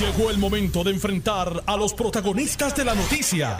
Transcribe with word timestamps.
Llegó 0.00 0.30
el 0.30 0.36
momento 0.36 0.84
de 0.84 0.90
enfrentar 0.90 1.48
a 1.66 1.74
los 1.74 1.94
protagonistas 1.94 2.76
de 2.76 2.84
la 2.84 2.94
noticia. 2.94 3.56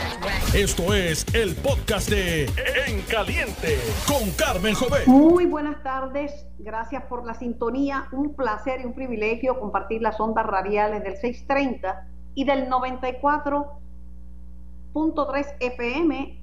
Esto 0.55 0.93
es 0.93 1.25
el 1.35 1.57
podcast 1.57 2.11
de 2.11 2.45
En 2.87 3.01
Caliente 3.09 3.79
con 4.07 4.31
Carmen 4.33 4.75
Jovet. 4.75 5.07
Muy 5.07 5.47
buenas 5.47 5.83
tardes, 5.83 6.47
gracias 6.59 7.05
por 7.05 7.25
la 7.25 7.33
sintonía. 7.33 8.09
Un 8.13 8.35
placer 8.35 8.83
y 8.83 8.85
un 8.85 8.93
privilegio 8.93 9.59
compartir 9.59 10.03
las 10.03 10.21
ondas 10.21 10.45
radiales 10.45 11.03
del 11.03 11.17
630 11.17 12.07
y 12.35 12.45
del 12.45 12.69
94.3 12.69 15.47
FM 15.59 16.39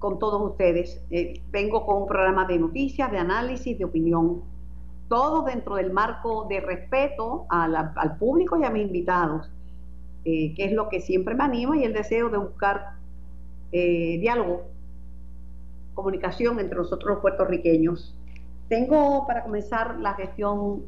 con 0.00 0.18
todos 0.18 0.50
ustedes. 0.50 1.00
Eh, 1.12 1.40
vengo 1.52 1.86
con 1.86 2.02
un 2.02 2.08
programa 2.08 2.44
de 2.44 2.58
noticias, 2.58 3.12
de 3.12 3.18
análisis, 3.18 3.78
de 3.78 3.84
opinión 3.84 4.42
todo 5.08 5.42
dentro 5.42 5.76
del 5.76 5.92
marco 5.92 6.46
de 6.48 6.60
respeto 6.60 7.46
al 7.50 8.16
público 8.18 8.58
y 8.58 8.64
a 8.64 8.70
mis 8.70 8.86
invitados, 8.86 9.50
eh, 10.24 10.54
que 10.54 10.64
es 10.64 10.72
lo 10.72 10.88
que 10.88 11.00
siempre 11.00 11.34
me 11.34 11.44
anima 11.44 11.76
y 11.76 11.84
el 11.84 11.92
deseo 11.92 12.30
de 12.30 12.38
buscar 12.38 12.94
eh, 13.72 14.18
diálogo, 14.20 14.62
comunicación 15.94 16.58
entre 16.60 16.78
nosotros 16.78 17.14
los 17.14 17.20
puertorriqueños. 17.20 18.14
Tengo 18.68 19.26
para 19.26 19.44
comenzar 19.44 19.98
la 20.00 20.14
gestión, 20.14 20.82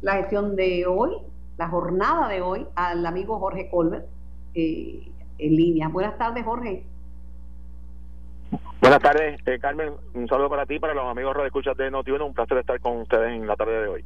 la 0.00 0.14
gestión 0.14 0.54
de 0.54 0.86
hoy, 0.86 1.12
la 1.58 1.68
jornada 1.68 2.28
de 2.28 2.40
hoy, 2.40 2.66
al 2.74 3.04
amigo 3.04 3.38
Jorge 3.38 3.68
Colbert 3.68 4.06
eh, 4.54 5.10
en 5.38 5.56
línea. 5.56 5.88
Buenas 5.88 6.16
tardes, 6.16 6.44
Jorge. 6.44 6.84
Buenas 8.80 9.00
tardes, 9.00 9.40
eh, 9.46 9.58
Carmen. 9.60 9.92
Un 10.14 10.26
saludo 10.28 10.48
para 10.48 10.66
ti, 10.66 10.78
para 10.78 10.94
los 10.94 11.06
amigos 11.06 11.36
de 11.36 11.46
escuchas 11.46 11.76
de 11.76 11.90
Notiuno. 11.90 12.26
Un 12.26 12.34
placer 12.34 12.58
estar 12.58 12.80
con 12.80 12.98
ustedes 12.98 13.32
en 13.32 13.46
la 13.46 13.56
tarde 13.56 13.82
de 13.82 13.88
hoy. 13.88 14.04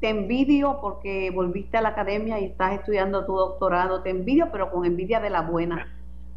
Te 0.00 0.08
envidio 0.08 0.78
porque 0.80 1.30
volviste 1.30 1.76
a 1.76 1.82
la 1.82 1.90
academia 1.90 2.40
y 2.40 2.46
estás 2.46 2.74
estudiando 2.74 3.24
tu 3.24 3.36
doctorado. 3.36 4.02
Te 4.02 4.10
envidio, 4.10 4.48
pero 4.50 4.70
con 4.70 4.84
envidia 4.84 5.20
de 5.20 5.30
la 5.30 5.42
buena. 5.42 5.86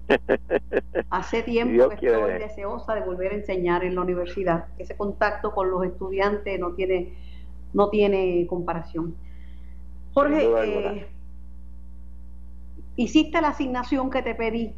Hace 1.10 1.44
tiempo 1.44 1.90
que 1.90 1.96
estoy 1.96 2.34
deseosa 2.34 2.96
de 2.96 3.02
volver 3.02 3.32
a 3.32 3.36
enseñar 3.36 3.84
en 3.84 3.96
la 3.96 4.02
universidad. 4.02 4.66
Ese 4.78 4.96
contacto 4.96 5.52
con 5.52 5.72
los 5.72 5.84
estudiantes 5.84 6.60
no 6.60 6.74
tiene, 6.74 7.14
no 7.74 7.90
tiene 7.90 8.46
comparación. 8.48 9.16
Jorge, 10.14 10.46
eh, 10.46 11.08
hiciste 12.96 13.42
la 13.42 13.50
asignación 13.50 14.10
que 14.10 14.22
te 14.22 14.36
pedí 14.36 14.76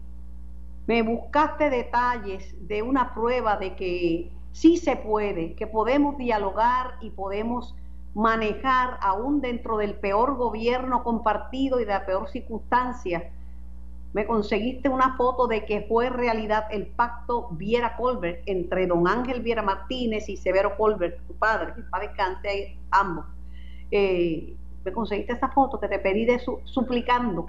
me 0.90 1.04
buscaste 1.04 1.70
detalles 1.70 2.56
de 2.68 2.82
una 2.82 3.14
prueba 3.14 3.58
de 3.58 3.76
que 3.76 4.32
sí 4.54 4.78
se 4.78 4.96
puede, 4.96 5.54
que 5.54 5.68
podemos 5.68 6.18
dialogar 6.18 6.96
y 7.00 7.12
podemos 7.12 7.76
manejar 8.16 8.98
aún 9.04 9.40
dentro 9.40 9.78
del 9.78 9.94
peor 9.94 10.36
gobierno 10.36 11.04
compartido 11.04 11.80
y 11.80 11.86
de 11.86 11.92
la 11.92 12.08
peor 12.08 12.28
circunstancia. 12.30 13.30
Me 14.14 14.26
conseguiste 14.26 14.90
una 14.90 15.16
foto 15.16 15.46
de 15.46 15.64
que 15.64 15.86
fue 15.88 16.10
realidad 16.10 16.66
el 16.72 16.88
pacto 16.88 17.50
Viera 17.52 17.96
Colbert 17.96 18.42
entre 18.48 18.88
don 18.88 19.08
Ángel 19.08 19.44
Viera 19.44 19.62
Martínez 19.62 20.28
y 20.28 20.38
Severo 20.38 20.76
Colbert, 20.76 21.20
tu 21.28 21.36
padre, 21.36 21.76
que 21.76 21.84
para 21.84 22.08
descanse 22.08 22.80
ambos. 22.90 23.28
Eh, 23.92 24.56
me 24.84 24.92
conseguiste 24.92 25.34
esa 25.34 25.50
foto 25.50 25.80
que 25.80 25.88
te 25.88 26.00
pedí 26.00 26.26
de 26.26 26.40
su, 26.40 26.62
suplicando. 26.64 27.46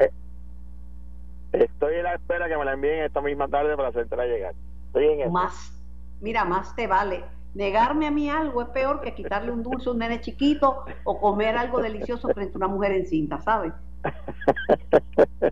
Estoy 1.52 1.96
en 1.96 2.04
la 2.04 2.14
espera 2.14 2.48
que 2.48 2.56
me 2.56 2.64
la 2.64 2.74
envíen 2.74 3.04
esta 3.04 3.20
misma 3.20 3.48
tarde 3.48 3.76
para 3.76 3.88
hacértela 3.88 4.24
llegar. 4.24 4.54
Estoy 4.86 5.06
en 5.06 5.20
eso. 5.22 5.30
Más, 5.30 5.72
mira, 6.20 6.44
más 6.44 6.74
te 6.76 6.86
vale. 6.86 7.24
Negarme 7.54 8.06
a 8.06 8.10
mí 8.10 8.30
algo 8.30 8.62
es 8.62 8.68
peor 8.68 9.00
que 9.00 9.14
quitarle 9.14 9.50
un 9.50 9.62
dulce 9.62 9.88
a 9.88 9.92
un 9.92 9.98
nene 9.98 10.20
chiquito 10.20 10.84
o 11.04 11.20
comer 11.20 11.56
algo 11.56 11.80
delicioso 11.80 12.28
frente 12.28 12.54
a 12.54 12.58
una 12.58 12.68
mujer 12.68 12.92
en 12.92 13.06
cinta, 13.06 13.40
¿sabes? 13.40 13.72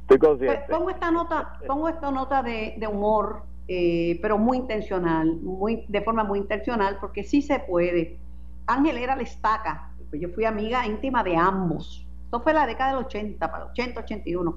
Estoy 0.00 0.18
consciente. 0.18 0.64
Pues, 0.66 0.78
pongo 0.78 0.90
esta 0.90 1.10
nota, 1.12 1.58
pongo 1.66 1.88
esta 1.88 2.10
nota 2.10 2.42
de, 2.42 2.88
humor, 2.90 3.42
eh, 3.68 4.18
pero 4.20 4.38
muy 4.38 4.58
intencional, 4.58 5.36
muy 5.36 5.84
de 5.86 6.00
forma 6.02 6.24
muy 6.24 6.40
intencional, 6.40 6.98
porque 7.00 7.22
sí 7.22 7.42
se 7.42 7.60
puede. 7.60 8.18
Ángel 8.66 8.98
era 8.98 9.14
la 9.14 9.22
estaca, 9.22 9.92
pues 10.10 10.20
yo 10.20 10.28
fui 10.30 10.44
amiga 10.44 10.84
íntima 10.84 11.22
de 11.22 11.36
ambos. 11.36 12.04
Esto 12.24 12.40
fue 12.40 12.52
la 12.52 12.66
década 12.66 12.90
del 12.90 13.04
80, 13.04 13.50
para 13.50 13.64
el 13.64 13.70
80, 13.70 14.00
81. 14.00 14.56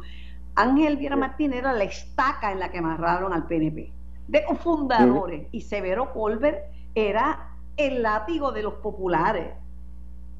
Ángel 0.56 0.98
Viera 0.98 1.16
Martínez 1.16 1.60
era 1.60 1.74
la 1.74 1.84
estaca 1.84 2.52
en 2.52 2.60
la 2.60 2.70
que 2.70 2.80
amarraron 2.80 3.34
al 3.34 3.48
PNP, 3.48 3.92
de 4.28 4.44
los 4.50 4.60
fundadores, 4.60 5.48
y 5.52 5.62
Severo 5.62 6.12
Colbert 6.14 6.60
era 6.96 7.50
el 7.78 8.02
látigo 8.04 8.52
de 8.52 8.64
los 8.64 8.74
populares. 8.76 9.54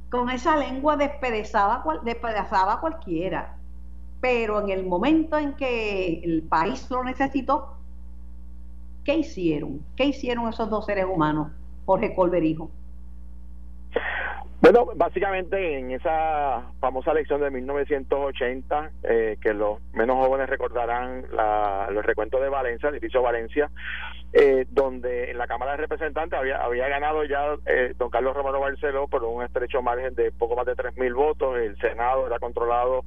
Con 0.10 0.30
esa 0.30 0.58
lengua 0.58 0.98
despedazaba, 0.98 1.84
despedazaba 2.04 2.74
a 2.74 2.80
cualquiera. 2.82 3.56
Pero 4.22 4.60
en 4.60 4.70
el 4.70 4.86
momento 4.86 5.38
en 5.38 5.54
que 5.54 6.20
el 6.24 6.44
país 6.44 6.90
lo 6.90 7.04
necesitó, 7.04 7.78
¿qué 9.06 9.16
hicieron? 9.16 9.80
¿Qué 9.96 10.06
hicieron 10.06 10.50
esos 10.50 10.70
dos 10.70 10.86
seres 10.86 11.06
humanos, 11.06 11.52
Jorge 11.86 12.14
Colbert 12.14 12.46
hijo? 12.46 12.70
Bueno, 14.62 14.88
básicamente 14.94 15.80
en 15.80 15.92
esa 15.92 16.64
famosa 16.82 17.12
elección 17.12 17.40
de 17.40 17.50
1980, 17.50 18.92
eh, 19.04 19.38
que 19.42 19.54
los 19.54 19.80
menos 19.94 20.18
jóvenes 20.18 20.50
recordarán 20.50 21.24
la, 21.32 21.88
los 21.92 22.06
recuentos 22.06 22.42
de 22.42 22.50
Valencia, 22.50 22.90
el 22.90 22.96
edificio 22.96 23.22
Valencia, 23.22 23.72
eh, 24.34 24.66
donde 24.70 25.32
en 25.32 25.38
la 25.38 25.48
Cámara 25.48 25.72
de 25.72 25.78
Representantes 25.78 26.38
había, 26.38 26.58
había 26.58 26.90
ganado 26.90 27.24
ya 27.24 27.56
eh, 27.68 27.94
don 27.98 28.10
Carlos 28.10 28.36
Romero 28.36 28.60
Barceló 28.60 29.08
por 29.08 29.24
un 29.24 29.44
estrecho 29.44 29.82
margen 29.82 30.14
de 30.16 30.34
poco 30.34 30.58
más 30.58 30.66
de 30.66 30.76
3.000 30.76 31.16
votos, 31.16 31.58
el 31.58 31.78
Senado 31.78 32.28
era 32.28 32.38
controlado 32.38 33.06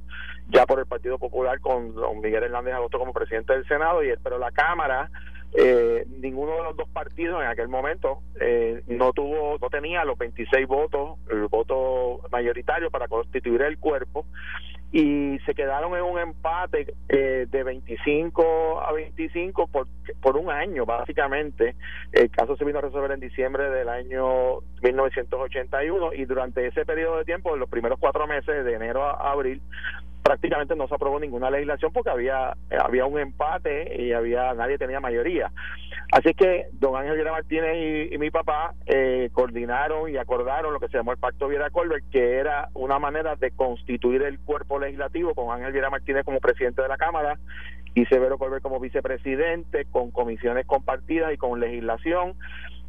ya 0.49 0.65
por 0.65 0.79
el 0.79 0.87
Partido 0.87 1.19
Popular 1.19 1.59
con 1.59 1.93
don 1.93 2.19
Miguel 2.19 2.45
Hernández 2.45 2.73
Agosto 2.73 2.97
como 2.97 3.13
presidente 3.13 3.53
del 3.53 3.67
Senado, 3.67 4.03
y 4.03 4.11
pero 4.23 4.39
la 4.39 4.51
Cámara 4.51 5.11
eh, 5.55 6.05
ninguno 6.19 6.55
de 6.57 6.63
los 6.63 6.75
dos 6.75 6.89
partidos 6.89 7.41
en 7.41 7.47
aquel 7.47 7.67
momento 7.67 8.19
eh, 8.39 8.81
no 8.87 9.13
tuvo 9.13 9.57
no 9.61 9.69
tenía 9.69 10.03
los 10.03 10.17
26 10.17 10.67
votos 10.67 11.19
el 11.29 11.47
voto 11.47 12.21
mayoritario 12.31 12.89
para 12.89 13.07
constituir 13.07 13.61
el 13.61 13.77
cuerpo 13.77 14.25
y 14.93 15.39
se 15.47 15.55
quedaron 15.55 15.95
en 15.95 16.03
un 16.03 16.19
empate 16.19 16.93
eh, 17.09 17.47
de 17.49 17.63
25 17.63 18.79
a 18.79 18.91
25 18.93 19.65
por, 19.65 19.87
por 20.21 20.37
un 20.37 20.51
año 20.51 20.85
básicamente. 20.85 21.75
El 22.11 22.29
caso 22.29 22.55
se 22.55 22.63
vino 22.63 22.77
a 22.77 22.83
resolver 22.83 23.11
en 23.11 23.19
diciembre 23.19 23.71
del 23.71 23.89
año 23.89 24.59
1981 24.83 26.13
y 26.13 26.25
durante 26.25 26.67
ese 26.67 26.85
periodo 26.85 27.17
de 27.17 27.25
tiempo 27.25 27.57
los 27.57 27.69
primeros 27.69 27.97
cuatro 27.99 28.27
meses 28.27 28.63
de 28.63 28.73
enero 28.75 29.03
a 29.03 29.31
abril 29.31 29.63
prácticamente 30.23 30.75
no 30.75 30.87
se 30.87 30.95
aprobó 30.95 31.19
ninguna 31.19 31.49
legislación 31.49 31.91
porque 31.91 32.09
había 32.09 32.55
había 32.83 33.05
un 33.05 33.19
empate 33.19 34.01
y 34.01 34.13
había 34.13 34.53
nadie 34.53 34.77
tenía 34.77 34.99
mayoría. 34.99 35.51
Así 36.11 36.33
que 36.33 36.67
don 36.73 36.95
Ángel 36.95 37.15
Viera 37.15 37.31
Martínez 37.31 38.11
y, 38.11 38.17
mi 38.17 38.31
papá 38.31 38.73
eh, 38.85 39.29
coordinaron 39.33 40.09
y 40.09 40.17
acordaron 40.17 40.73
lo 40.73 40.79
que 40.79 40.87
se 40.87 40.97
llamó 40.97 41.11
el 41.11 41.17
pacto 41.17 41.47
Viera 41.47 41.69
Colbert 41.69 42.05
que 42.09 42.37
era 42.37 42.69
una 42.73 42.99
manera 42.99 43.35
de 43.35 43.51
constituir 43.51 44.23
el 44.23 44.39
cuerpo 44.39 44.79
legislativo 44.79 45.33
con 45.33 45.53
Ángel 45.53 45.73
Viera 45.73 45.89
Martínez 45.89 46.23
como 46.23 46.39
presidente 46.39 46.81
de 46.81 46.87
la 46.87 46.97
cámara 46.97 47.37
y 47.95 48.05
Severo 48.05 48.37
Colbert 48.37 48.63
como 48.63 48.79
vicepresidente 48.79 49.85
con 49.85 50.11
comisiones 50.11 50.65
compartidas 50.65 51.33
y 51.33 51.37
con 51.37 51.59
legislación 51.59 52.35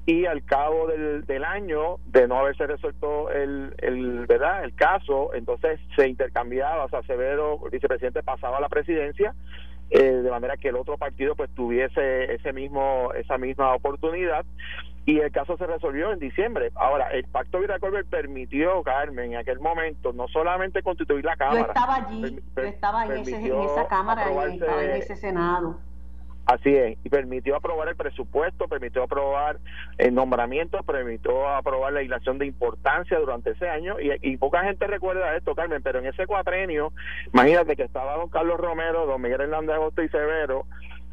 y 0.06 0.26
al 0.26 0.44
cabo 0.44 0.86
del, 0.86 1.24
del 1.24 1.44
año 1.44 1.98
de 2.06 2.28
no 2.28 2.38
haberse 2.38 2.66
resuelto 2.66 3.30
el, 3.30 3.74
el 3.78 4.26
verdad 4.26 4.64
el 4.64 4.74
caso 4.74 5.32
entonces 5.34 5.80
se 5.96 6.08
intercambiaba 6.08 6.84
o 6.84 6.88
sea 6.90 7.02
Severo 7.02 7.60
el 7.64 7.70
vicepresidente 7.70 8.22
pasaba 8.22 8.58
a 8.58 8.60
la 8.60 8.68
presidencia 8.68 9.34
eh, 9.90 10.02
de 10.02 10.30
manera 10.30 10.56
que 10.56 10.68
el 10.68 10.76
otro 10.76 10.98
partido 10.98 11.34
pues 11.34 11.50
tuviese 11.54 12.34
ese 12.34 12.52
mismo 12.52 13.12
esa 13.14 13.38
misma 13.38 13.74
oportunidad 13.74 14.44
y 15.06 15.18
el 15.18 15.30
caso 15.32 15.56
se 15.58 15.66
resolvió 15.66 16.12
en 16.12 16.18
diciembre. 16.18 16.72
Ahora, 16.74 17.08
el 17.10 17.24
pacto 17.24 17.58
Colbert 17.78 18.08
permitió, 18.08 18.82
Carmen, 18.82 19.32
en 19.32 19.38
aquel 19.38 19.60
momento, 19.60 20.14
no 20.14 20.28
solamente 20.28 20.82
constituir 20.82 21.24
la 21.24 21.36
Cámara. 21.36 21.60
Yo 21.60 21.66
estaba 21.66 21.94
allí, 21.96 22.42
yo 22.56 22.62
estaba 22.62 23.04
en, 23.04 23.12
ese, 23.12 23.36
en 23.36 23.60
esa 23.60 23.86
Cámara 23.86 24.32
y 24.48 24.54
estaba 24.54 24.82
en 24.82 24.90
ese 24.92 25.16
Senado. 25.16 25.78
Así 26.46 26.76
es, 26.76 26.98
y 27.02 27.08
permitió 27.08 27.56
aprobar 27.56 27.88
el 27.88 27.96
presupuesto, 27.96 28.68
permitió 28.68 29.02
aprobar 29.02 29.58
el 29.96 30.14
nombramiento, 30.14 30.82
permitió 30.82 31.48
aprobar 31.48 31.92
la 31.92 32.00
legislación 32.00 32.38
de 32.38 32.46
importancia 32.46 33.18
durante 33.18 33.52
ese 33.52 33.68
año, 33.68 33.96
y, 33.98 34.36
poca 34.36 34.62
gente 34.64 34.86
recuerda 34.86 35.36
esto, 35.36 35.54
Carmen, 35.54 35.82
pero 35.82 36.00
en 36.00 36.06
ese 36.06 36.26
cuatrenio, 36.26 36.92
imagínate 37.32 37.76
que 37.76 37.84
estaba 37.84 38.16
don 38.16 38.28
Carlos 38.28 38.58
Romero, 38.58 39.06
don 39.06 39.22
Miguel 39.22 39.40
Hernández 39.40 39.76
Agosto 39.76 40.02
y 40.02 40.08
Severo, 40.10 40.66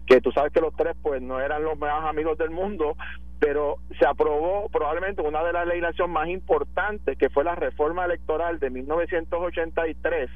que 0.05 0.19
tú 0.19 0.33
sabes 0.33 0.51
que 0.51 0.59
los 0.59 0.75
tres 0.75 0.97
pues 1.01 1.21
no 1.21 1.39
eran 1.39 1.63
los 1.63 1.79
mejores 1.79 2.09
amigos 2.09 2.37
del 2.37 2.49
mundo, 2.49 2.97
pero 3.39 3.77
se 3.97 4.05
aprobó 4.05 4.67
probablemente 4.69 5.21
una 5.21 5.43
de 5.43 5.53
las 5.53 5.65
legislaciones 5.65 6.13
más 6.13 6.27
importantes, 6.27 7.17
que 7.17 7.29
fue 7.29 7.45
la 7.45 7.55
reforma 7.55 8.03
electoral 8.03 8.59
de 8.59 8.69
1983, 8.69 10.29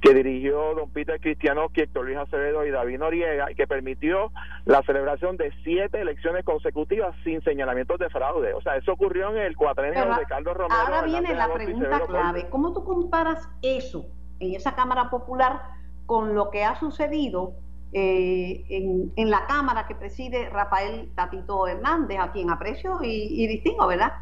que 0.00 0.14
dirigió 0.14 0.74
don 0.74 0.90
Peter 0.90 1.20
Cristiano, 1.20 1.66
Héctor 1.74 2.06
Luis 2.06 2.16
Acevedo 2.16 2.64
y 2.64 2.70
David 2.70 2.98
Noriega, 2.98 3.50
y 3.50 3.54
que 3.54 3.66
permitió 3.66 4.32
la 4.64 4.82
celebración 4.82 5.36
de 5.36 5.52
siete 5.62 6.00
elecciones 6.00 6.44
consecutivas 6.44 7.14
sin 7.22 7.42
señalamientos 7.42 7.98
de 7.98 8.08
fraude. 8.08 8.54
O 8.54 8.62
sea, 8.62 8.76
eso 8.76 8.92
ocurrió 8.92 9.30
en 9.30 9.42
el 9.42 9.56
cuatrenio 9.56 10.14
de 10.14 10.24
Carlos 10.26 10.56
Romero. 10.56 10.80
Ahora 10.80 11.02
viene 11.02 11.34
la 11.34 11.52
pregunta 11.52 12.00
clave. 12.06 12.48
¿Cómo 12.48 12.72
tú 12.72 12.84
comparas 12.84 13.46
eso 13.62 14.06
en 14.38 14.54
esa 14.54 14.74
Cámara 14.74 15.10
Popular 15.10 15.60
con 16.06 16.34
lo 16.34 16.50
que 16.50 16.64
ha 16.64 16.76
sucedido 16.76 17.52
eh, 17.92 19.10
en, 19.16 19.30
la 19.30 19.46
Cámara 19.46 19.86
que 19.86 19.94
preside 19.94 20.48
Rafael 20.48 21.10
Tatito 21.14 21.66
Hernández, 21.66 22.18
a 22.20 22.32
quien 22.32 22.50
aprecio 22.50 23.00
y, 23.02 23.46
distingo, 23.48 23.86
¿verdad? 23.86 24.14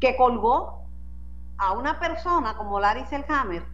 Que 0.00 0.16
colgó 0.16 0.82
a 1.56 1.72
una 1.72 1.98
persona 1.98 2.56
como 2.56 2.80
Larry 2.80 3.06
Selhammer 3.06 3.73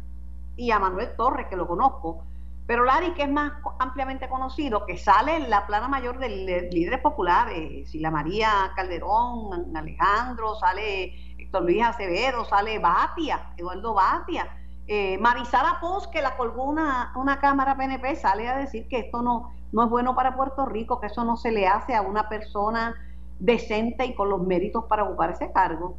y 0.57 0.71
a 0.71 0.79
Manuel 0.79 1.15
Torres, 1.17 1.47
que 1.49 1.57
lo 1.57 1.67
conozco, 1.67 2.25
pero 2.71 2.85
Larry, 2.85 3.15
que 3.15 3.25
es 3.25 3.29
más 3.29 3.53
ampliamente 3.81 4.29
conocido, 4.29 4.87
que 4.87 4.97
sale 4.97 5.35
en 5.35 5.51
la 5.51 5.67
plana 5.67 5.89
mayor 5.89 6.21
de 6.21 6.69
líderes 6.71 7.01
populares, 7.01 7.91
Sila 7.91 8.13
María 8.13 8.71
Calderón, 8.77 9.77
Alejandro, 9.77 10.55
sale 10.55 11.35
Héctor 11.37 11.65
Luis 11.65 11.83
Acevedo, 11.83 12.45
sale 12.45 12.79
Batia, 12.79 13.55
Eduardo 13.57 13.93
Batia, 13.95 14.49
eh, 14.87 15.19
Marisara 15.19 15.81
que 16.13 16.23
la 16.23 16.37
colgó 16.37 16.63
una, 16.63 17.13
una 17.17 17.41
Cámara 17.41 17.77
PNP, 17.77 18.15
sale 18.15 18.49
a 18.49 18.59
decir 18.59 18.87
que 18.87 19.01
esto 19.01 19.21
no, 19.21 19.53
no 19.73 19.83
es 19.83 19.91
bueno 19.91 20.15
para 20.15 20.37
Puerto 20.37 20.65
Rico, 20.65 21.01
que 21.01 21.09
eso 21.09 21.25
no 21.25 21.37
se 21.37 21.51
le 21.51 21.67
hace 21.67 21.97
a 21.97 22.03
una 22.03 22.29
persona 22.29 22.95
decente 23.41 24.07
y 24.07 24.15
con 24.15 24.31
los 24.31 24.43
méritos 24.43 24.85
para 24.85 25.03
ocupar 25.03 25.31
ese 25.31 25.51
cargo. 25.51 25.97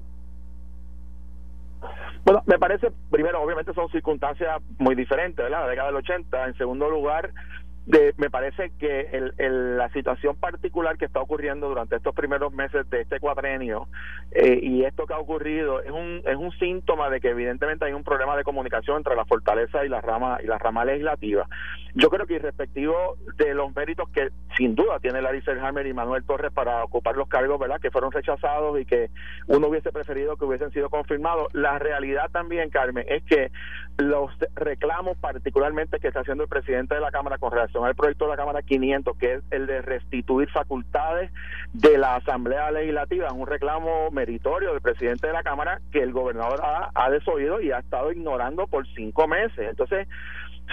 Me 2.46 2.60
parece, 2.60 2.92
primero, 3.10 3.42
obviamente 3.42 3.74
son 3.74 3.90
circunstancias 3.90 4.62
muy 4.78 4.96
diferentes, 4.96 5.44
¿verdad? 5.44 5.62
La 5.62 5.70
década 5.70 5.88
del 5.88 5.98
80. 5.98 6.48
En 6.48 6.58
segundo 6.58 6.90
lugar, 6.90 7.32
me 8.18 8.30
parece 8.30 8.72
que 8.78 9.32
la 9.38 9.90
situación 9.90 10.36
particular 10.36 10.98
que 10.98 11.06
está 11.06 11.20
ocurriendo 11.20 11.68
durante 11.68 11.96
estos 11.96 12.14
primeros 12.14 12.54
meses 12.54 12.88
de 12.90 13.02
este 13.02 13.20
cuatrenio 13.20 13.88
eh, 14.32 14.60
y 14.62 14.84
esto 14.84 15.08
que 15.08 15.14
ha 15.14 15.20
ocurrido 15.20 15.82
es 15.82 15.92
un, 15.92 16.22
es 16.26 16.36
un 16.36 16.52
síntoma 16.60 17.10
de 17.10 17.20
que 17.20 17.30
evidentemente 17.30 17.86
hay 17.86 17.94
un 17.94 18.04
problema 18.04 18.38
de 18.38 18.44
comunicación 18.44 18.98
entre 18.98 19.16
la 19.16 19.26
fortaleza 19.26 19.84
y 19.84 19.90
la 19.90 20.00
rama 20.00 20.38
y 20.44 20.48
la 20.48 20.60
rama 20.60 20.86
legislativa. 20.86 21.48
Yo 21.96 22.10
creo 22.10 22.26
que 22.28 22.40
respectivo 22.40 23.18
de 23.38 23.54
los 23.54 23.76
méritos 23.76 24.10
que 24.10 24.30
sin 24.58 24.76
duda 24.76 25.00
tiene 25.00 25.22
Larry 25.22 25.42
Selhammer 25.42 25.88
y 25.88 25.94
Manuel 25.94 26.24
Torres 26.24 26.52
para 26.54 26.84
ocupar 26.84 27.18
los 27.18 27.28
cargos, 27.28 27.60
¿verdad? 27.60 27.80
Que 27.82 27.92
fueron 27.92 28.12
rechazados 28.12 28.80
y 28.80 28.86
que 28.86 29.10
uno 29.48 29.68
hubiese 29.68 29.92
preferido 29.92 30.38
que 30.38 30.46
hubiesen 30.46 30.72
sido 30.72 30.90
confirmados. 30.90 31.48
La 31.54 31.80
realidad 31.80 32.30
también, 32.32 32.70
Carmen, 32.70 33.06
es 33.08 33.24
que 33.24 33.52
los 33.98 34.32
reclamos 34.56 35.18
particularmente 35.18 36.00
que 36.00 36.08
está 36.08 36.22
haciendo 36.22 36.44
el 36.44 36.50
presidente 36.50 36.96
de 36.96 37.02
la 37.02 37.12
Cámara 37.12 37.38
con 37.38 37.52
relación 37.52 37.71
el 37.74 37.96
proyecto 37.96 38.26
de 38.26 38.32
la 38.32 38.38
Cámara 38.38 38.62
500, 38.62 39.18
que 39.18 39.34
es 39.36 39.44
el 39.52 39.68
de 39.68 39.82
restituir 39.82 40.50
facultades 40.50 41.32
de 41.74 41.98
la 41.98 42.16
Asamblea 42.16 42.72
Legislativa. 42.72 43.28
Es 43.28 43.34
un 43.34 43.48
reclamo 43.48 44.12
meritorio 44.12 44.72
del 44.72 44.82
presidente 44.82 45.28
de 45.28 45.34
la 45.34 45.44
Cámara 45.44 45.82
que 45.92 46.02
el 46.02 46.12
gobernador 46.12 46.62
ha, 46.94 47.10
desoído 47.10 47.62
y 47.62 47.72
ha 47.72 47.80
estado 47.80 48.12
ignorando 48.12 48.68
por 48.68 48.88
cinco 48.94 49.28
meses. 49.28 49.70
Entonces, 49.70 50.08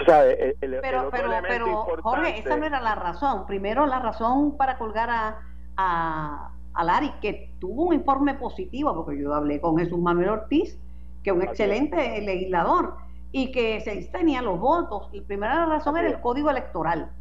¿sabes? 0.05 0.55
pero, 0.59 1.09
pero, 1.11 1.29
pero 1.47 1.85
Jorge, 2.01 2.39
esa 2.39 2.57
no 2.57 2.65
era 2.65 2.81
la 2.81 2.95
razón. 2.95 3.45
Primero, 3.45 3.85
la 3.85 3.99
razón 3.99 4.57
para 4.57 4.77
colgar 4.77 5.09
a, 5.09 5.39
a, 5.77 6.51
a 6.73 6.83
Lari, 6.83 7.11
que 7.21 7.51
tuvo 7.59 7.87
un 7.87 7.95
informe 7.95 8.35
positivo, 8.35 8.93
porque 8.93 9.21
yo 9.21 9.33
hablé 9.33 9.59
con 9.59 9.77
Jesús 9.77 9.99
Manuel 9.99 10.29
Ortiz, 10.29 10.77
que 11.23 11.31
es 11.31 11.35
un 11.35 11.41
excelente 11.41 12.21
legislador 12.21 13.08
y 13.31 13.51
que 13.51 13.79
se 13.81 13.95
tenía 14.11 14.41
los 14.41 14.59
votos. 14.59 15.09
Y 15.11 15.21
primera 15.21 15.65
razón 15.65 15.97
era 15.97 16.07
el 16.07 16.19
código 16.19 16.49
electoral. 16.49 17.11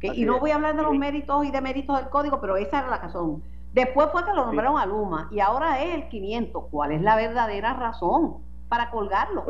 Y 0.00 0.24
no 0.24 0.40
voy 0.40 0.50
a 0.50 0.56
hablar 0.56 0.74
de 0.74 0.82
los 0.82 0.94
méritos 0.94 1.44
y 1.44 1.52
deméritos 1.52 1.96
del 1.96 2.08
código, 2.08 2.40
pero 2.40 2.56
esa 2.56 2.80
era 2.80 2.88
la 2.88 2.98
razón. 2.98 3.42
Después 3.72 4.08
fue 4.10 4.24
que 4.24 4.32
lo 4.34 4.44
nombraron 4.44 4.78
a 4.78 4.84
Luma 4.84 5.28
y 5.30 5.40
ahora 5.40 5.82
es 5.82 5.94
el 5.94 6.08
500. 6.08 6.64
¿Cuál 6.70 6.92
es 6.92 7.00
la 7.02 7.16
verdadera 7.16 7.74
razón 7.74 8.38
para 8.68 8.90
colgarlo? 8.90 9.44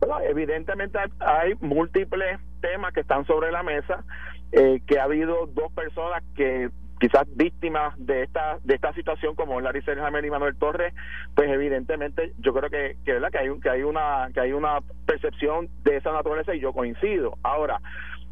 Bueno, 0.00 0.20
evidentemente 0.20 0.98
hay 1.20 1.54
múltiples 1.60 2.40
temas 2.60 2.92
que 2.92 3.00
están 3.00 3.24
sobre 3.26 3.52
la 3.52 3.62
mesa, 3.62 4.04
eh, 4.50 4.80
que 4.86 4.98
ha 4.98 5.04
habido 5.04 5.46
dos 5.46 5.70
personas 5.72 6.22
que 6.34 6.70
quizás 7.02 7.26
víctimas 7.34 7.94
de 7.98 8.22
esta 8.22 8.58
de 8.62 8.76
esta 8.76 8.92
situación 8.94 9.34
como 9.34 9.60
Larry 9.60 9.82
Selhammer 9.82 10.24
y 10.24 10.30
Manuel 10.30 10.56
Torres 10.56 10.94
pues 11.34 11.50
evidentemente 11.50 12.32
yo 12.38 12.54
creo 12.54 12.70
que 12.70 12.96
que, 13.04 13.14
¿verdad? 13.14 13.30
que 13.32 13.38
hay 13.38 13.60
que 13.60 13.70
hay 13.70 13.82
una 13.82 14.28
que 14.32 14.38
hay 14.38 14.52
una 14.52 14.78
percepción 15.04 15.68
de 15.82 15.96
esa 15.96 16.12
naturaleza 16.12 16.54
y 16.54 16.60
yo 16.60 16.72
coincido 16.72 17.36
ahora 17.42 17.80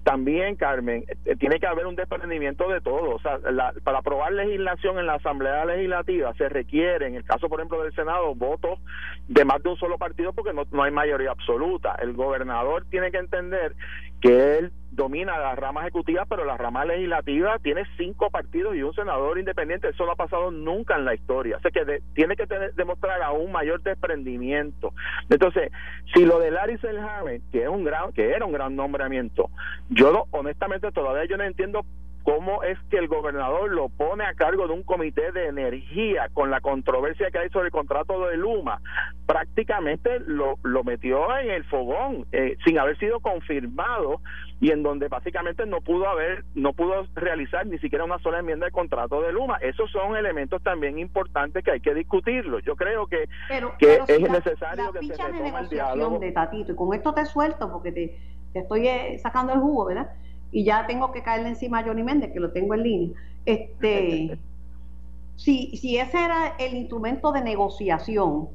también, 0.03 0.57
Carmen, 0.57 1.05
eh, 1.27 1.37
tiene 1.37 1.61
que 1.61 1.67
haber 1.67 1.87
un 1.87 1.95
desprendimiento 1.95 2.67
de 2.71 2.81
todo. 2.81 3.17
O 3.17 3.21
sea, 3.21 3.39
para 3.85 3.99
aprobar 3.99 4.33
legislación 4.33 4.99
en 4.99 5.07
la 5.07 5.17
Asamblea 5.17 5.67
Legislativa 5.67 6.33
se 6.39 6.49
requiere, 6.49 7.07
en 7.07 7.17
el 7.17 7.25
caso, 7.25 7.51
por 7.51 7.61
ejemplo, 7.61 7.83
del 7.83 7.95
Senado, 7.95 8.35
votos 8.35 8.79
de 9.29 9.45
más 9.45 9.63
de 9.63 9.69
un 9.69 9.77
solo 9.77 9.99
partido 9.99 10.33
porque 10.33 10.55
no, 10.55 10.63
no 10.73 10.85
hay 10.85 10.91
mayoría 10.91 11.31
absoluta. 11.31 11.97
El 12.01 12.15
gobernador 12.15 12.87
tiene 12.89 13.11
que 13.11 13.19
entender 13.19 13.75
que 14.23 14.59
él 14.59 14.73
domina 15.01 15.39
la 15.39 15.55
rama 15.55 15.81
ejecutiva, 15.81 16.27
pero 16.27 16.45
la 16.45 16.59
rama 16.59 16.85
legislativa 16.85 17.59
tiene 17.59 17.85
cinco 17.97 18.29
partidos 18.29 18.77
y 18.77 18.83
un 18.83 18.93
senador 18.93 19.39
independiente. 19.39 19.89
Eso 19.89 20.05
no 20.05 20.13
ha 20.13 20.17
pasado 20.17 20.51
nunca 20.51 20.97
en 20.97 21.07
la 21.07 21.15
historia. 21.15 21.57
O 21.57 21.61
sea 21.61 21.71
que 21.71 22.03
tiene 22.13 22.37
que 22.37 22.47
tener, 22.47 22.75
demostrar 22.75 23.23
aún 23.23 23.51
mayor 23.51 23.83
desprendimiento. 23.83 24.93
Entonces, 25.31 25.73
si 26.13 26.27
lo 26.27 26.39
de 26.39 26.51
Larry 26.51 26.77
Selhammer, 26.79 27.41
que 27.51 27.63
es 27.63 27.69
un 27.69 27.83
gran, 27.83 28.13
que 28.13 28.31
era 28.31 28.45
un 28.45 28.53
gran 28.53 28.77
nombramiento, 28.77 29.49
yo 29.89 30.13
no, 30.13 30.27
honestamente 30.33 30.93
todavía 30.93 31.25
yo 31.25 31.39
no 31.39 31.45
entiendo 31.45 31.87
cómo 32.23 32.63
es 32.63 32.79
que 32.91 32.99
el 32.99 33.09
gobernador 33.09 33.71
lo 33.71 33.89
pone 33.89 34.25
a 34.25 34.35
cargo 34.35 34.67
de 34.67 34.75
un 34.75 34.83
comité 34.83 35.33
de 35.33 35.47
energía 35.47 36.29
con 36.33 36.51
la 36.51 36.61
controversia 36.61 37.31
que 37.31 37.39
hay 37.39 37.51
sobre 37.51 37.67
el 37.67 37.73
contrato 37.73 38.27
de 38.27 38.37
Luma, 38.37 38.81
prácticamente 39.27 40.21
lo, 40.21 40.59
lo 40.63 40.85
metió 40.85 41.37
en 41.39 41.51
el 41.51 41.65
fogón 41.65 42.27
eh, 42.33 42.57
sin 42.65 42.79
haber 42.79 42.99
sido 42.99 43.21
confirmado 43.21 44.21
y 44.61 44.71
en 44.73 44.83
donde 44.83 45.09
básicamente 45.09 45.65
no 45.67 45.81
pudo 45.81 46.09
haber, 46.09 46.45
no 46.55 46.73
pudo 46.73 47.07
realizar 47.15 47.67
ni 47.67 47.79
siquiera 47.79 48.05
una 48.05 48.19
sola 48.19 48.41
enmienda 48.41 48.67
de 48.67 48.73
contrato 48.73 49.23
de 49.23 49.33
Luma. 49.33 49.57
Esos 49.59 49.91
son 49.91 50.17
elementos 50.17 50.63
también 50.63 50.99
importantes 50.99 51.65
que 51.65 51.71
hay 51.71 51.81
que 51.81 51.95
discutirlos. 51.95 52.63
Yo 52.65 52.77
creo 52.77 53.07
que, 53.07 53.29
que 53.79 54.01
es 54.07 54.21
necesario 54.21 54.93
que 54.93 55.07
se 55.07 55.15
retome 55.15 55.59
el 55.61 55.69
diálogo. 55.69 56.19
de 56.19 56.33
Tatito, 56.33 56.73
y 56.73 56.77
con 56.77 56.95
esto 56.95 57.15
te 57.15 57.25
suelto 57.25 57.73
porque 57.73 57.93
te, 57.93 58.19
te 58.53 58.59
estoy 58.59 58.89
eh, 58.89 59.19
sacando 59.19 59.53
el 59.55 59.61
jugo, 59.61 59.87
¿verdad? 59.87 60.11
Y 60.53 60.65
ya 60.65 60.87
tengo 60.87 61.13
que 61.13 61.23
caerle 61.23 61.51
encima 61.51 61.79
a 61.79 61.85
Johnny 61.85 62.03
Méndez, 62.03 62.33
que 62.33 62.41
lo 62.41 62.53
tengo 62.53 62.75
en 62.75 62.83
línea. 62.83 63.21
Este, 63.45 64.39
si, 65.37 65.77
si 65.77 65.99
ese 65.99 66.25
era 66.25 66.55
el 66.59 66.75
instrumento 66.75 67.33
de 67.33 67.43
negociación, 67.43 68.49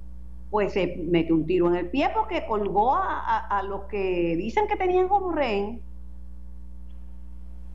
pues 0.50 0.74
se 0.74 0.97
metió 1.09 1.36
un 1.36 1.45
tiro 1.45 1.68
en 1.68 1.75
el 1.75 1.89
pie 1.89 2.09
porque 2.13 2.45
colgó 2.45 2.95
a, 2.95 3.39
a, 3.39 3.63
los 3.63 3.83
que 3.86 4.36
dicen 4.38 4.68
que 4.68 4.75
tenían 4.75 5.07
como 5.07 5.31
rehén 5.31 5.81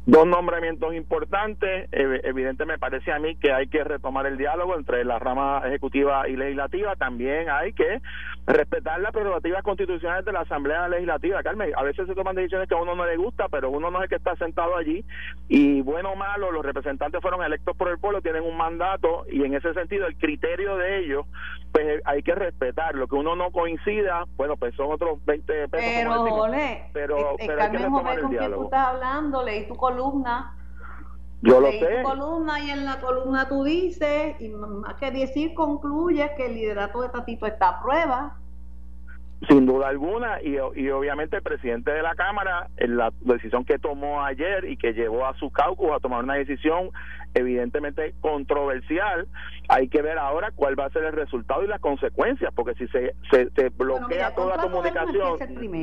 Dos 0.07 0.27
nombramientos 0.27 0.95
importantes. 0.95 1.89
Evidentemente 1.93 2.65
me 2.65 2.79
parece 2.79 3.13
a 3.13 3.19
mí 3.19 3.37
que 3.37 3.53
hay 3.53 3.69
que 3.69 3.85
retomar 3.85 4.27
el 4.27 4.39
diálogo 4.39 4.75
entre 4.75 5.05
la 5.05 5.19
rama 5.19 5.63
ejecutiva 5.67 6.27
y 6.29 6.37
legislativa. 6.37 6.97
También 6.97 7.51
hay 7.51 7.75
que 7.75 8.01
respetar 8.47 9.01
las 9.01 9.13
prerrogativas 9.13 9.63
constitucionales 9.63 10.25
de 10.25 10.33
la 10.33 10.41
Asamblea 10.41 10.89
Legislativa. 10.89 11.43
Carmen, 11.43 11.73
a 11.77 11.83
veces 11.83 12.07
se 12.07 12.15
toman 12.15 12.35
decisiones 12.35 12.69
que 12.69 12.75
a 12.75 12.79
uno 12.79 12.95
no 12.95 13.07
le 13.07 13.17
gusta, 13.17 13.49
pero 13.49 13.71
uno 13.71 13.91
no 13.91 13.99
es 13.99 14.05
el 14.05 14.09
que 14.09 14.17
está 14.17 14.37
sentado 14.37 14.77
allí. 14.77 15.05
Y 15.49 15.83
bueno 15.83 16.13
o 16.13 16.17
malo, 16.17 16.51
los 16.51 16.65
representantes 16.65 17.21
fueron 17.21 17.43
electos 17.43 17.77
por 17.77 17.89
el 17.89 17.99
pueblo, 17.99 18.23
tienen 18.23 18.43
un 18.43 18.57
mandato 18.57 19.25
y 19.31 19.45
en 19.45 19.55
ese 19.55 19.73
sentido 19.75 20.07
el 20.07 20.17
criterio 20.17 20.77
de 20.77 20.99
ellos, 20.99 21.27
pues 21.73 22.03
hay 22.05 22.23
que 22.23 22.35
respetar. 22.35 22.95
Lo 22.95 23.07
que 23.07 23.17
uno 23.17 23.37
no 23.37 23.51
coincida, 23.51 24.25
bueno, 24.37 24.57
pues 24.57 24.75
son 24.75 24.91
otros 24.91 25.25
20 25.25 25.69
pesos. 25.69 25.71
Pero, 25.73 26.51
pero, 26.93 27.37
pero 27.39 27.63
hay 27.63 27.71
que 27.71 27.79
retomar 27.79 28.19
el 28.19 28.29
diálogo. 28.29 28.63
Tú 28.63 28.65
estás 28.65 28.87
hablando, 28.89 29.43
leí 29.43 29.67
tu 29.69 29.77
columna. 29.77 30.57
Yo 31.43 31.61
lo 31.61 31.71
sé. 31.73 32.03
columna 32.03 32.61
y 32.61 32.71
en 32.71 32.85
la 32.85 33.01
columna 33.01 33.49
tú 33.49 33.65
dices, 33.65 34.41
y 34.41 34.49
más 34.49 34.95
que 34.97 35.11
decir, 35.11 35.55
concluye 35.55 36.31
que 36.37 36.47
el 36.47 36.55
liderato 36.55 37.01
de 37.01 37.09
Tatito 37.09 37.47
está 37.47 37.69
a 37.69 37.83
prueba. 37.83 38.37
Sin 39.49 39.65
duda 39.65 39.89
alguna, 39.89 40.43
y, 40.43 40.57
y 40.57 40.91
obviamente 40.91 41.37
el 41.37 41.43
presidente 41.43 41.91
de 41.93 42.03
la 42.03 42.15
Cámara, 42.15 42.69
en 42.77 42.99
la 42.99 43.11
decisión 43.23 43.65
que 43.65 43.79
tomó 43.79 44.23
ayer 44.23 44.67
y 44.67 44.77
que 44.77 44.93
llevó 44.93 45.25
a 45.25 45.35
su 45.39 45.51
caucus 45.51 45.91
a 45.93 45.99
tomar 45.99 46.25
una 46.25 46.35
decisión 46.35 46.91
evidentemente 47.33 48.15
controversial, 48.21 49.27
hay 49.69 49.89
que 49.89 50.03
ver 50.03 50.19
ahora 50.19 50.51
cuál 50.55 50.79
va 50.79 50.85
a 50.85 50.91
ser 50.91 51.05
el 51.05 51.13
resultado 51.13 51.65
y 51.65 51.69
las 51.69 51.81
consecuencias, 51.81 52.53
porque 52.55 52.75
si 52.75 52.87
se, 52.89 53.15
se, 53.31 53.69
bloquea 53.71 54.35
toda 54.35 54.57
la 54.57 54.63
comunicación, 54.65 55.39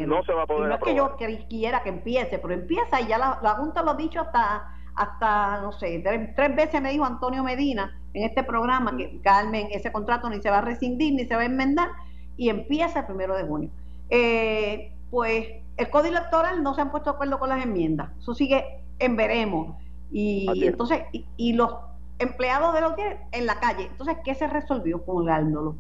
no 0.08 0.24
se 0.24 0.34
va 0.34 0.44
a 0.44 0.46
poder 0.46 0.70
no 0.70 0.76
es 0.76 0.82
que 0.82 0.96
yo 0.96 1.16
quiera 1.50 1.82
que 1.82 1.90
empiece, 1.90 2.38
pero 2.38 2.54
empieza 2.54 3.02
y 3.02 3.08
ya 3.08 3.18
la, 3.18 3.40
la 3.42 3.56
Junta 3.56 3.82
lo 3.82 3.92
ha 3.92 3.96
dicho 3.96 4.22
hasta 4.22 4.77
hasta, 4.98 5.62
no 5.62 5.72
sé, 5.72 6.04
tres, 6.36 6.56
veces 6.56 6.82
me 6.82 6.92
dijo 6.92 7.06
Antonio 7.06 7.44
Medina 7.44 7.96
en 8.14 8.24
este 8.24 8.44
programa 8.44 8.98
que 8.98 9.22
Carmen, 9.22 9.68
ese 9.72 9.92
contrato 9.92 10.28
ni 10.30 10.42
se 10.42 10.50
va 10.50 10.58
a 10.58 10.62
rescindir 10.62 11.14
ni 11.14 11.26
se 11.26 11.36
va 11.36 11.44
a 11.44 11.46
enmendar 11.46 11.90
y 12.36 12.50
empieza 12.50 13.02
el 13.02 13.06
primero 13.06 13.38
de 13.38 13.44
junio. 13.44 13.70
Eh, 14.10 14.92
pues 15.12 15.48
el 15.78 15.90
código 15.90 16.18
electoral 16.18 16.64
no 16.64 16.74
se 16.74 16.82
han 16.82 16.90
puesto 16.90 17.12
de 17.12 17.16
acuerdo 17.16 17.38
con 17.38 17.50
las 17.50 17.64
enmiendas, 17.64 18.10
eso 18.18 18.34
sigue 18.34 18.66
en 19.00 19.16
veremos. 19.16 19.78
Y, 20.12 20.66
entonces, 20.66 21.04
y, 21.12 21.54
los 21.54 21.76
empleados 22.18 22.74
de 22.74 22.82
los 22.82 22.94
en 23.34 23.46
la 23.46 23.60
calle, 23.60 23.84
entonces, 23.84 24.18
¿qué 24.24 24.34
se 24.34 24.48
resolvió 24.48 25.06
colgándolo? 25.06 25.76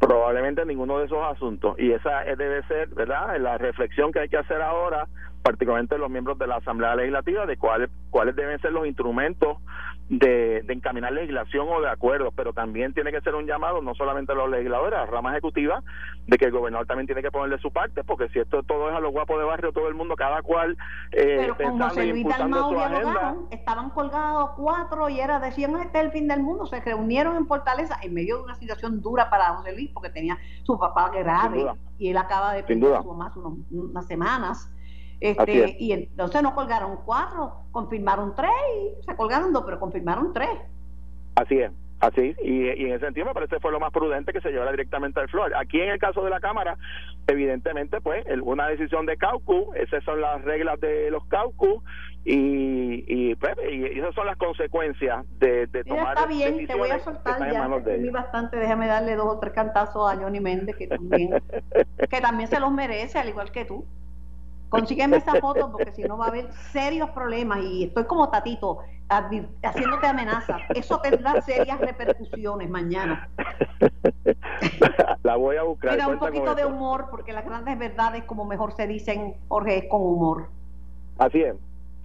Probablemente 0.00 0.64
ninguno 0.64 0.98
de 0.98 1.04
esos 1.04 1.18
asuntos. 1.22 1.78
Y 1.78 1.92
esa 1.92 2.20
debe 2.24 2.66
ser, 2.66 2.88
¿verdad?, 2.88 3.38
la 3.38 3.58
reflexión 3.58 4.10
que 4.10 4.20
hay 4.20 4.28
que 4.28 4.38
hacer 4.38 4.62
ahora 4.62 5.06
particularmente 5.48 5.96
los 5.96 6.10
miembros 6.10 6.38
de 6.38 6.46
la 6.46 6.56
Asamblea 6.56 6.94
Legislativa, 6.94 7.46
de 7.46 7.56
cuáles 7.56 7.88
cuáles 8.10 8.36
deben 8.36 8.60
ser 8.60 8.70
los 8.70 8.86
instrumentos 8.86 9.56
de, 10.10 10.58
encaminar 10.68 11.10
legislación 11.10 11.66
o 11.70 11.80
de 11.80 11.88
acuerdos, 11.88 12.34
pero 12.36 12.52
también 12.52 12.92
tiene 12.92 13.10
que 13.12 13.22
ser 13.22 13.34
un 13.34 13.46
llamado 13.46 13.80
no 13.80 13.94
solamente 13.94 14.32
a 14.32 14.34
los 14.34 14.50
legisladores, 14.50 14.98
a 14.98 15.04
la 15.04 15.10
rama 15.10 15.32
ejecutiva, 15.32 15.82
de 16.26 16.36
que 16.36 16.44
el 16.44 16.52
gobernador 16.52 16.86
también 16.86 17.06
tiene 17.06 17.22
que 17.22 17.30
ponerle 17.30 17.58
su 17.60 17.70
parte, 17.70 18.04
porque 18.04 18.28
si 18.28 18.40
esto 18.40 18.62
todo 18.62 18.90
es 18.90 18.96
a 18.96 19.00
los 19.00 19.10
guapos 19.10 19.38
de 19.38 19.44
barrio, 19.46 19.72
todo 19.72 19.88
el 19.88 19.94
mundo, 19.94 20.16
cada 20.16 20.42
cual 20.42 20.76
eh, 21.12 21.36
pero 21.38 21.56
con 21.56 21.80
José 21.80 22.06
Luis 22.08 22.26
Dalmau 22.26 23.48
estaban 23.50 23.88
colgados 23.88 24.50
cuatro 24.54 25.08
y 25.08 25.18
era, 25.18 25.40
decían, 25.40 25.76
este 25.76 25.98
es 25.98 26.04
el 26.04 26.12
fin 26.12 26.28
del 26.28 26.42
mundo, 26.42 26.66
se 26.66 26.78
reunieron 26.80 27.36
en 27.36 27.46
Fortaleza 27.46 27.98
en 28.02 28.12
medio 28.12 28.36
de 28.36 28.42
una 28.42 28.54
situación 28.54 29.00
dura 29.00 29.30
para 29.30 29.54
José 29.54 29.72
Luis, 29.72 29.90
porque 29.94 30.10
tenía 30.10 30.36
su 30.64 30.78
papá 30.78 31.08
grave 31.08 31.64
y 31.96 32.10
él 32.10 32.18
acaba 32.18 32.52
de 32.52 32.64
perder 32.64 32.98
su 33.00 33.08
mamá 33.08 33.28
hace 33.28 33.40
unas 33.70 34.06
semanas 34.06 34.70
este, 35.20 35.76
y 35.78 35.92
entonces 35.92 36.42
no 36.42 36.54
colgaron 36.54 36.98
cuatro, 37.04 37.64
confirmaron 37.72 38.34
tres 38.34 38.50
y 38.76 39.04
se 39.04 39.16
colgaron 39.16 39.52
dos, 39.52 39.64
pero 39.64 39.80
confirmaron 39.80 40.32
tres. 40.32 40.50
Así 41.34 41.58
es. 41.58 41.72
Así, 42.00 42.36
y, 42.44 42.68
en 42.68 42.92
ese 42.92 43.06
sentido 43.06 43.26
me 43.26 43.34
parece 43.34 43.58
fue 43.58 43.72
lo 43.72 43.80
más 43.80 43.90
prudente 43.90 44.32
que 44.32 44.40
se 44.40 44.50
llevara 44.50 44.70
directamente 44.70 45.18
al 45.18 45.28
flor. 45.28 45.52
Aquí 45.56 45.80
en 45.80 45.90
el 45.90 45.98
caso 45.98 46.22
de 46.22 46.30
la 46.30 46.38
Cámara, 46.38 46.76
evidentemente, 47.26 48.00
pues, 48.00 48.24
una 48.42 48.68
decisión 48.68 49.04
de 49.04 49.16
caucus, 49.16 49.74
esas 49.74 50.04
son 50.04 50.20
las 50.20 50.44
reglas 50.44 50.78
de 50.78 51.10
los 51.10 51.24
caucus, 51.24 51.82
y, 52.24 53.04
y, 53.08 53.34
pues, 53.34 53.56
y 53.68 53.98
esas 53.98 54.14
son 54.14 54.26
las 54.26 54.36
consecuencias 54.36 55.26
de, 55.40 55.66
de 55.66 55.82
tomar 55.82 56.16
está 56.16 56.28
bien, 56.28 56.68
te 56.68 56.74
voy 56.76 56.90
a 56.90 57.00
soltar 57.00 57.40
ya, 57.50 57.68
de 57.68 58.10
bastante, 58.12 58.58
déjame 58.58 58.86
darle 58.86 59.16
dos 59.16 59.34
o 59.34 59.38
tres 59.40 59.52
cantazos 59.52 60.08
a 60.08 60.16
Johnny 60.16 60.38
Méndez, 60.38 60.76
que 60.76 60.86
también, 60.86 61.30
que 62.10 62.20
también 62.20 62.48
se 62.48 62.60
los 62.60 62.70
merece, 62.70 63.18
al 63.18 63.28
igual 63.28 63.50
que 63.50 63.64
tú. 63.64 63.84
Consígueme 64.68 65.16
esa 65.16 65.34
foto 65.36 65.72
porque 65.72 65.92
si 65.92 66.02
no 66.02 66.18
va 66.18 66.26
a 66.26 66.28
haber 66.28 66.52
serios 66.72 67.10
problemas 67.10 67.60
y 67.62 67.84
estoy 67.84 68.04
como 68.04 68.28
tatito 68.28 68.78
haciéndote 69.08 70.06
amenaza. 70.06 70.58
Eso 70.74 71.00
tendrá 71.00 71.40
serias 71.40 71.80
repercusiones 71.80 72.68
mañana. 72.68 73.30
La 75.22 75.36
voy 75.36 75.56
a 75.56 75.62
buscar. 75.62 75.92
Mira, 75.92 76.08
un 76.08 76.18
poquito 76.18 76.54
de 76.54 76.66
humor 76.66 77.06
porque 77.10 77.32
las 77.32 77.44
grandes 77.44 77.78
verdades, 77.78 78.24
como 78.24 78.44
mejor 78.44 78.72
se 78.72 78.86
dicen, 78.86 79.36
Jorge, 79.48 79.78
es 79.78 79.84
con 79.88 80.02
humor. 80.02 80.48
Así 81.16 81.40
es, 81.40 81.54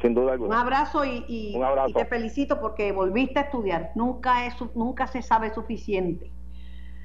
sin 0.02 0.14
duda 0.14 0.34
alguna. 0.34 0.56
Un 0.56 0.62
abrazo 0.62 1.04
y, 1.04 1.60
te 1.94 2.06
felicito 2.06 2.62
porque 2.62 2.94
volviste 2.94 3.40
a 3.40 3.44
estudiar. 3.44 3.92
Nunca, 3.96 4.46
es, 4.46 4.56
nunca 4.74 5.08
se 5.08 5.22
sabe 5.22 5.54
suficiente. 5.54 6.32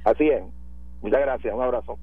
Así 0.04 0.28
es. 0.28 0.44
Muchas 1.02 1.20
gracias. 1.20 1.52
Un 1.52 1.62
abrazo 1.62 1.98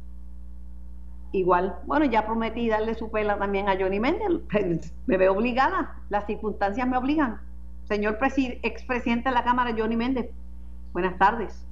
igual, 1.37 1.75
bueno, 1.85 2.05
ya 2.05 2.25
prometí 2.25 2.69
darle 2.69 2.95
su 2.95 3.11
pela 3.11 3.37
también 3.37 3.69
a 3.69 3.77
Johnny 3.77 3.99
Méndez, 3.99 4.91
me 5.05 5.17
veo 5.17 5.33
obligada, 5.33 5.95
las 6.09 6.25
circunstancias 6.25 6.87
me 6.87 6.97
obligan. 6.97 7.39
Señor 7.87 8.17
expresidente 8.63 9.29
de 9.29 9.35
la 9.35 9.43
Cámara, 9.43 9.75
Johnny 9.77 9.95
Méndez, 9.95 10.29
buenas 10.93 11.17
tardes. 11.19 11.65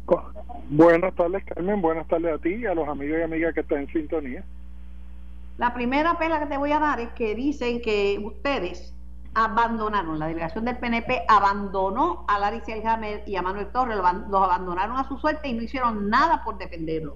Buenas 0.70 1.16
tardes, 1.16 1.44
Carmen, 1.46 1.82
buenas 1.82 2.08
tardes 2.08 2.36
a 2.36 2.38
ti 2.38 2.56
y 2.56 2.66
a 2.66 2.76
los 2.76 2.88
amigos 2.88 3.18
y 3.20 3.24
amigas 3.24 3.54
que 3.54 3.62
están 3.62 3.80
en 3.80 3.88
sintonía. 3.88 4.44
La 5.58 5.74
primera 5.74 6.18
pela 6.18 6.40
que 6.40 6.48
te 6.48 6.58
voy 6.58 6.72
a 6.72 6.80
dar 6.80 7.00
es 7.00 7.10
que 7.14 7.36
dicen 7.36 7.82
que 7.82 8.20
ustedes 8.24 8.94
abandonaron, 9.36 10.20
la 10.20 10.28
delegación 10.28 10.66
del 10.66 10.78
PNP 10.78 11.24
abandonó 11.28 12.26
a 12.28 12.40
Larry 12.40 12.62
Selhammer 12.62 13.24
y 13.26 13.36
a 13.36 13.42
Manuel 13.42 13.68
Torres, 13.68 13.98
los 13.98 14.44
abandonaron 14.44 14.98
a 14.98 15.08
su 15.08 15.18
suerte 15.18 15.48
y 15.48 15.54
no 15.54 15.64
hicieron 15.64 16.10
nada 16.10 16.44
por 16.44 16.58
defenderlos. 16.58 17.16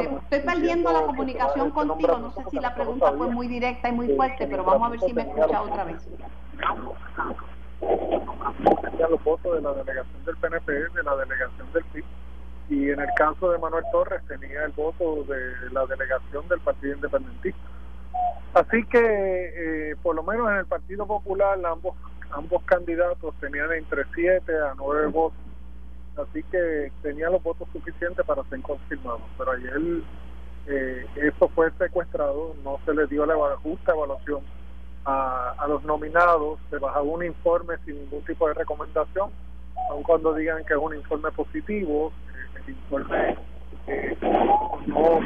Estoy 0.00 0.40
perdiendo 0.40 0.92
la 0.92 1.02
comunicación 1.02 1.70
contigo. 1.70 2.18
No 2.18 2.30
sé 2.32 2.44
si 2.50 2.60
la 2.60 2.74
pregunta 2.74 3.12
fue 3.12 3.28
muy 3.30 3.48
directa 3.48 3.88
y 3.88 3.92
muy 3.92 4.14
fuerte, 4.14 4.46
pero 4.46 4.64
vamos 4.64 4.86
a 4.86 4.90
ver 4.90 5.00
si 5.00 5.12
me 5.12 5.22
escucha 5.22 5.62
otra 5.62 5.84
vez. 5.84 6.08
Los 9.10 9.24
votos 9.24 9.54
de 9.54 9.62
la 9.62 9.72
delegación 9.72 10.24
del 10.26 10.36
PNP, 10.36 10.72
de 10.72 11.02
la 11.02 11.16
delegación 11.16 11.72
del 11.72 11.84
PIB, 11.84 12.04
y 12.68 12.90
en 12.90 13.00
el 13.00 13.08
caso 13.16 13.50
de 13.50 13.58
Manuel 13.58 13.84
Torres 13.90 14.20
tenía 14.28 14.64
el 14.64 14.72
voto 14.72 15.24
de 15.24 15.70
la 15.72 15.86
delegación 15.86 16.46
del 16.48 16.60
Partido 16.60 16.94
Independentista. 16.94 17.60
Así 18.54 18.84
que, 18.86 19.00
eh, 19.00 19.96
por 20.02 20.14
lo 20.16 20.22
menos 20.22 20.50
en 20.50 20.56
el 20.58 20.66
Partido 20.66 21.06
Popular, 21.06 21.58
ambos 21.64 21.94
ambos 22.30 22.62
candidatos 22.64 23.34
tenían 23.40 23.72
entre 23.72 24.04
7 24.14 24.52
a 24.52 24.74
9 24.76 25.06
votos, 25.08 25.38
así 26.16 26.42
que 26.44 26.92
tenía 27.02 27.30
los 27.30 27.42
votos 27.42 27.68
suficientes 27.72 28.24
para 28.26 28.42
ser 28.44 28.60
confirmados. 28.62 29.22
Pero 29.36 29.52
ayer 29.52 29.80
eh, 30.66 31.06
eso 31.16 31.48
fue 31.54 31.70
secuestrado, 31.78 32.54
no 32.62 32.78
se 32.84 32.94
le 32.94 33.06
dio 33.06 33.24
la 33.26 33.34
justa 33.56 33.92
evaluación 33.92 34.42
a, 35.04 35.66
los 35.68 35.82
nominados, 35.84 36.58
se 36.70 36.78
bajó 36.78 37.02
un 37.02 37.24
informe 37.24 37.76
sin 37.84 37.98
ningún 37.98 38.22
tipo 38.24 38.46
de 38.48 38.54
recomendación, 38.54 39.30
aun 39.90 40.02
cuando 40.02 40.34
digan 40.34 40.64
que 40.66 40.74
es 40.74 40.80
un 40.80 40.94
informe 40.94 41.30
positivo, 41.32 42.12
eh, 42.28 42.60
el 42.66 42.74
informe 42.74 43.36
eh, 43.86 44.16
no 44.86 45.20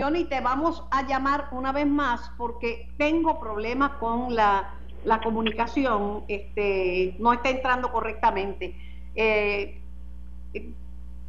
Johnny, 0.00 0.24
te 0.24 0.40
vamos 0.40 0.84
a 0.90 1.06
llamar 1.06 1.48
una 1.52 1.72
vez 1.72 1.86
más 1.86 2.30
porque 2.36 2.88
tengo 2.96 3.38
problemas 3.38 3.92
con 3.92 4.34
la, 4.34 4.74
comunicación, 5.22 6.24
este, 6.28 7.16
no 7.18 7.32
está 7.32 7.50
entrando 7.50 7.90
correctamente. 7.90 8.76
Eh, 9.14 9.80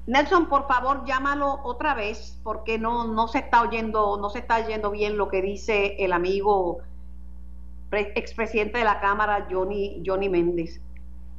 Nelson, 0.08 0.48
por 0.48 0.68
favor, 0.68 1.06
llámalo 1.06 1.60
otra 1.64 1.94
vez 1.94 2.40
porque 2.44 2.78
no, 2.80 3.08
no 3.08 3.28
se 3.28 3.40
está 3.40 3.62
oyendo, 3.62 4.18
no 4.18 4.30
se 4.30 4.40
está 4.40 4.58
oyendo 4.58 4.92
bien 4.92 5.18
lo 5.18 5.30
que 5.30 5.42
dice 5.42 5.96
el 6.00 6.12
amigo 6.12 6.80
expresidente 7.92 8.80
de 8.80 8.84
la 8.86 9.00
Cámara, 9.00 9.48
Johnny, 9.50 10.02
Johnny 10.06 10.30
Méndez. 10.30 10.82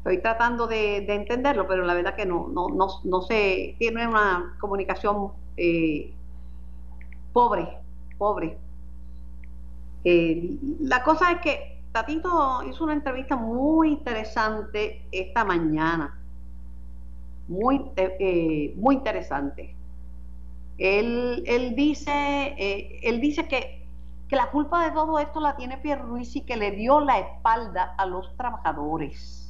Estoy 0.03 0.21
tratando 0.21 0.67
de, 0.67 0.97
entenderlo, 0.97 1.69
pero 1.69 1.85
la 1.85 1.95
verdad 1.95 2.17
que 2.17 2.27
no, 2.27 2.49
no, 2.49 2.67
no, 3.05 3.23
se 3.23 3.77
tiene 3.79 4.05
una 4.05 4.57
comunicación 4.59 5.31
eh, 5.57 6.13
pobre, 7.33 7.69
pobre. 8.19 8.59
Eh, 10.03 10.59
la 10.81 11.05
cosa 11.05 11.31
es 11.31 11.39
que 11.39 11.83
Tatito 11.93 12.65
hizo 12.69 12.83
una 12.83 12.95
entrevista 12.95 13.37
muy 13.37 13.91
interesante 13.91 15.07
esta 15.13 15.45
mañana, 15.45 16.19
muy, 17.47 17.81
eh, 17.95 18.75
muy 18.75 18.97
interesante. 18.97 19.77
Él, 20.79 21.45
él 21.47 21.77
dice, 21.77 22.57
él 23.05 23.21
dice 23.21 23.47
que, 23.47 23.87
que, 24.27 24.35
la 24.35 24.51
culpa 24.51 24.85
de 24.85 24.91
todo 24.91 25.21
esto 25.21 25.39
la 25.39 25.55
tiene 25.55 25.79
Pierluisi 25.79 26.41
que 26.41 26.57
le 26.57 26.73
dio 26.73 26.99
la 26.99 27.21
espalda 27.21 27.95
a 27.97 28.05
los 28.05 28.37
trabajadores 28.37 29.42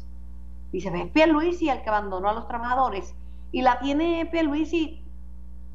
Dice, 0.72 0.90
ves 0.90 1.06
Pierluisi 1.08 1.68
el 1.68 1.82
que 1.82 1.90
abandonó 1.90 2.30
a 2.30 2.32
los 2.32 2.48
trabajadores. 2.48 3.14
Y 3.52 3.62
la 3.62 3.78
tiene 3.78 4.26
Pierluisi 4.32 5.02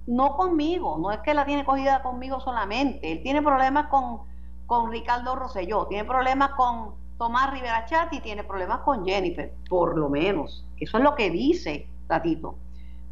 no 0.07 0.35
conmigo, 0.35 0.97
no 0.97 1.11
es 1.11 1.19
que 1.19 1.33
la 1.33 1.45
tiene 1.45 1.65
cogida 1.65 2.01
conmigo 2.01 2.39
solamente. 2.39 3.11
Él 3.11 3.21
tiene 3.21 3.41
problemas 3.41 3.87
con, 3.87 4.21
con 4.65 4.91
Ricardo 4.91 5.35
Rosselló, 5.35 5.85
tiene 5.85 6.05
problemas 6.05 6.51
con 6.51 6.95
Tomás 7.17 7.51
Rivera 7.51 7.85
Chat 7.85 8.13
y 8.13 8.21
tiene 8.21 8.43
problemas 8.43 8.79
con 8.79 9.05
Jennifer, 9.05 9.51
por 9.69 9.97
lo 9.97 10.09
menos. 10.09 10.65
Eso 10.79 10.97
es 10.97 11.03
lo 11.03 11.13
que 11.13 11.29
dice 11.29 11.87
Tatito. 12.07 12.55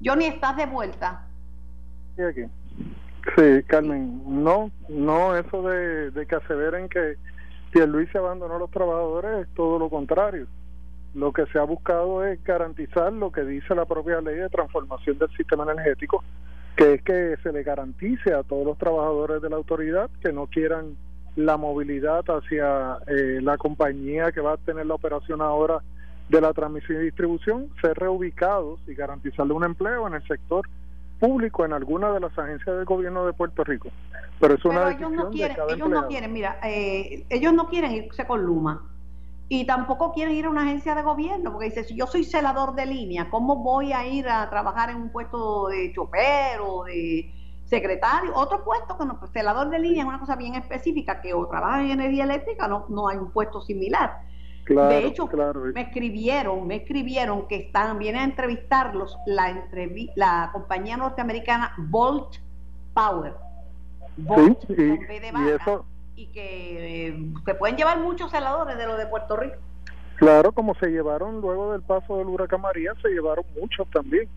Johnny, 0.04 0.26
¿estás 0.26 0.56
de 0.56 0.66
vuelta? 0.66 1.28
Sí, 2.16 2.22
aquí. 2.24 2.44
Sí, 3.36 3.64
Carmen, 3.68 4.22
no, 4.26 4.72
no, 4.88 5.36
eso 5.36 5.64
de, 5.64 6.12
de 6.12 6.26
que 6.28 6.36
aseveren 6.36 6.88
que 6.88 7.18
Pierluisi 7.72 8.18
abandonó 8.18 8.56
a 8.56 8.60
los 8.60 8.72
trabajadores 8.72 9.48
es 9.48 9.54
todo 9.54 9.80
lo 9.80 9.90
contrario. 9.90 10.48
Lo 11.16 11.32
que 11.32 11.46
se 11.48 11.58
ha 11.58 11.64
buscado 11.64 12.26
es 12.26 12.44
garantizar 12.44 13.12
lo 13.14 13.32
que 13.32 13.46
dice 13.46 13.74
la 13.74 13.86
propia 13.86 14.20
ley 14.20 14.36
de 14.36 14.50
transformación 14.50 15.18
del 15.18 15.30
sistema 15.30 15.64
energético, 15.64 16.22
que 16.76 16.96
es 16.96 17.02
que 17.04 17.38
se 17.42 17.54
le 17.54 17.64
garantice 17.64 18.34
a 18.34 18.44
todos 18.44 18.66
los 18.66 18.78
trabajadores 18.78 19.42
de 19.42 19.50
la 19.50 19.56
autoridad 19.56 20.10
que 20.22 20.34
no 20.34 20.48
quieran 20.48 20.98
la 21.38 21.56
movilidad 21.56 22.26
hacia 22.28 22.98
eh, 23.08 23.40
la 23.42 23.58
compañía 23.58 24.34
que 24.34 24.42
va 24.42 24.54
a 24.54 24.58
tener 24.58 24.86
la 24.86 24.96
operación 24.96 25.42
ahora 25.42 25.80
de 26.28 26.42
la 26.42 26.52
transmisión 26.52 27.02
y 27.02 27.06
distribución, 27.06 27.70
ser 27.82 27.98
reubicados 27.98 28.82
y 28.86 28.94
garantizarle 28.94 29.54
un 29.54 29.64
empleo 29.64 30.08
en 30.08 30.16
el 30.16 30.28
sector 30.28 30.68
público 31.22 31.64
en 31.64 31.72
alguna 31.72 32.12
de 32.12 32.20
las 32.20 32.38
agencias 32.38 32.76
del 32.76 32.84
gobierno 32.84 33.26
de 33.26 33.32
Puerto 33.32 33.64
Rico. 33.64 33.90
Pero 34.42 34.56
es 34.56 34.66
una 34.66 34.92
ellos 34.92 35.12
no 35.14 35.30
quieren, 35.30 35.58
ellos 35.70 35.90
no 35.90 36.08
quieren, 36.08 36.34
mira, 36.34 36.60
eh, 36.62 37.26
ellos 37.30 37.54
no 37.54 37.70
quieren 37.70 37.94
irse 37.94 38.28
con 38.28 38.44
Luma 38.44 38.82
y 39.48 39.66
tampoco 39.66 40.12
quieren 40.14 40.36
ir 40.36 40.46
a 40.46 40.50
una 40.50 40.64
agencia 40.64 40.96
de 40.96 41.04
gobierno 41.04 41.52
porque 41.52 41.68
dice, 41.68 41.84
si 41.84 41.96
yo 41.96 42.08
soy 42.08 42.24
celador 42.24 42.76
de 42.76 42.86
línea, 42.86 43.30
¿cómo 43.30 43.58
voy 43.58 43.94
a 43.94 44.06
ir 44.08 44.28
a 44.28 44.50
trabajar 44.50 44.90
en 44.90 44.98
un 44.98 45.10
puesto 45.12 45.68
de 45.68 45.92
chofer 45.94 46.60
o 46.62 46.84
de 46.86 47.32
secretario? 47.66 48.32
Otro 48.36 48.64
puesto 48.64 48.98
que 48.98 49.06
no, 49.06 49.20
pues, 49.20 49.32
celador 49.32 49.70
de 49.70 49.80
línea 49.80 50.04
es 50.04 50.08
una 50.08 50.20
cosa 50.20 50.36
bien 50.36 50.56
específica 50.56 51.22
que 51.22 51.34
o 51.34 51.48
trabaja 51.48 51.82
en 51.82 51.92
energía 51.92 52.24
eléctrica 52.24 52.68
no, 52.68 52.86
no 52.90 53.08
hay 53.08 53.18
un 53.18 53.32
puesto 53.32 53.62
similar 53.62 54.26
de 54.68 55.06
hecho, 55.06 55.30
me 55.74 55.82
escribieron, 55.82 56.66
me 56.66 56.78
escribieron 56.78 57.48
que 57.48 57.56
están, 57.56 58.00
vienen 58.00 58.22
a 58.22 58.24
entrevistarlos 58.26 59.16
la, 59.28 59.68
la 60.16 60.50
compañía 60.52 60.98
norteamericana 60.98 61.74
Volt 61.78 62.38
Power. 62.94 63.36
Volt, 64.18 64.64
y, 64.70 64.74
y, 64.74 65.00
que 66.16 67.08
eh, 67.08 67.18
se 67.46 67.56
pueden 67.56 67.78
llevar 67.78 68.00
muchos 68.00 68.32
celadores 68.32 68.78
de 68.78 68.86
los 68.88 68.98
de 68.98 69.06
Puerto 69.08 69.36
Rico. 69.36 69.56
Claro, 70.16 70.52
como 70.54 70.76
se 70.76 70.88
llevaron 70.88 71.42
luego 71.42 71.74
del 71.74 71.82
paso 71.82 72.18
del 72.18 72.28
huracán 72.28 72.62
María, 72.62 72.94
se 73.02 73.10
llevaron 73.10 73.46
muchos 73.60 73.88
también. 73.92 74.30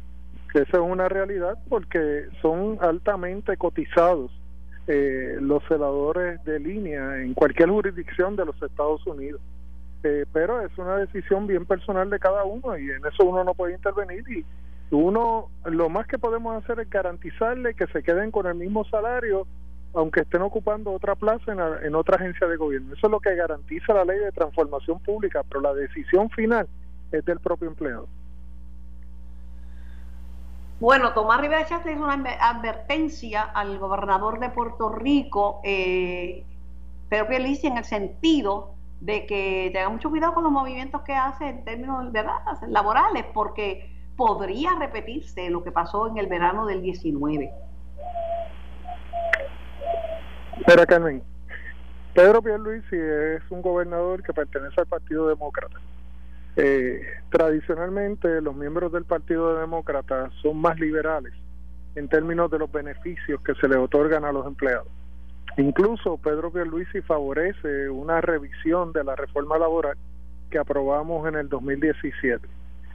Que 0.53 0.63
esa 0.63 0.79
es 0.79 0.83
una 0.83 1.09
realidad 1.09 1.59
porque 1.69 2.27
son 2.41 2.79
altamente 2.81 3.57
cotizados 3.57 4.31
eh, 4.87 5.37
los 5.41 5.63
celadores 5.69 6.43
de 6.45 6.59
línea 6.59 7.23
en 7.23 7.35
cualquier 7.35 7.69
jurisdicción 7.69 8.35
de 8.37 8.47
los 8.47 8.61
Estados 8.63 9.07
Unidos. 9.07 9.41
Eh, 10.03 10.25
pero 10.33 10.61
es 10.63 10.77
una 10.79 10.97
decisión 10.97 11.47
bien 11.47 11.67
personal 11.67 12.09
de 12.09 12.19
cada 12.19 12.45
uno 12.45 12.79
y 12.79 12.91
en 12.91 13.05
eso 13.05 13.25
uno 13.25 13.45
no 13.45 13.53
puede 13.53 13.75
intervenir 13.75 14.25
y 14.29 14.45
uno 14.91 15.51
lo 15.65 15.89
más 15.89 16.07
que 16.07 16.19
podemos 16.19 16.63
hacer 16.63 16.79
es 16.81 16.89
garantizarle 16.89 17.75
que 17.75 17.89
se 17.89 18.03
queden 18.05 18.31
con 18.31 18.47
el 18.47 18.55
mismo 18.55 18.85
salario 18.85 19.47
aunque 19.95 20.21
estén 20.21 20.43
ocupando 20.43 20.93
otra 20.93 21.15
plaza 21.15 21.53
en, 21.53 21.61
en 21.85 21.95
otra 21.95 22.17
agencia 22.17 22.47
de 22.47 22.57
gobierno. 22.57 22.95
Eso 22.95 23.07
es 23.07 23.11
lo 23.11 23.21
que 23.21 23.35
garantiza 23.35 23.95
la 23.95 24.05
ley 24.05 24.19
de 24.19 24.33
transformación 24.33 25.01
pública, 25.01 25.43
pero 25.49 25.61
la 25.61 25.75
decisión 25.75 26.31
final 26.31 26.69
es 27.13 27.25
del 27.25 27.41
propio 27.41 27.69
empleado. 27.69 28.07
Bueno, 30.81 31.13
Tomás 31.13 31.41
Rivera 31.41 31.67
Chávez 31.67 31.97
hizo 31.97 32.05
una 32.05 32.15
advertencia 32.41 33.43
al 33.43 33.79
gobernador 33.79 34.39
de 34.39 34.51
Puerto 34.51 34.91
Rico, 34.91 35.61
eh, 35.65 36.45
Pedro 37.09 37.27
en 37.33 37.79
el 37.79 37.85
sentido 37.85 38.75
de 39.01 39.27
que 39.27 39.71
tenga 39.73 39.89
mucho 39.89 40.09
cuidado 40.09 40.35
con 40.35 40.45
los 40.45 40.53
movimientos 40.53 41.03
que 41.03 41.15
hace 41.15 41.49
en 41.49 41.65
términos 41.65 42.13
laborales, 42.69 43.25
porque 43.35 43.91
podría 44.17 44.75
repetirse 44.79 45.51
lo 45.51 45.65
que 45.65 45.73
pasó 45.73 46.07
en 46.09 46.19
el 46.19 46.27
verano 46.27 46.67
del 46.67 46.83
19. 46.83 47.51
Espera, 50.61 50.87
Carmen. 50.87 51.23
Pedro 52.15 52.43
Pierluisi 52.43 52.97
es 52.97 53.43
un 53.51 53.63
gobernador 53.63 54.23
que 54.23 54.33
pertenece 54.33 54.81
al 54.81 54.87
Partido 54.87 55.29
Demócrata. 55.29 55.79
Eh, 56.57 57.01
tradicionalmente, 57.31 58.41
los 58.41 58.57
miembros 58.57 58.93
del 58.93 59.05
Partido 59.05 59.59
Demócrata 59.59 60.31
son 60.43 60.61
más 60.61 60.79
liberales 60.81 61.33
en 61.95 62.09
términos 62.09 62.51
de 62.51 62.59
los 62.59 62.71
beneficios 62.71 63.41
que 63.43 63.55
se 63.55 63.69
le 63.69 63.77
otorgan 63.77 64.25
a 64.25 64.33
los 64.33 64.47
empleados. 64.47 64.89
Incluso 65.57 66.19
Pedro 66.19 66.53
Pierluisi 66.53 67.01
favorece 67.03 67.89
una 67.89 68.21
revisión 68.21 68.93
de 68.93 69.05
la 69.05 69.15
reforma 69.17 69.59
laboral 69.59 69.97
que 70.51 70.59
aprobamos 70.59 71.27
en 71.29 71.37
el 71.37 71.49
2017. 71.49 72.47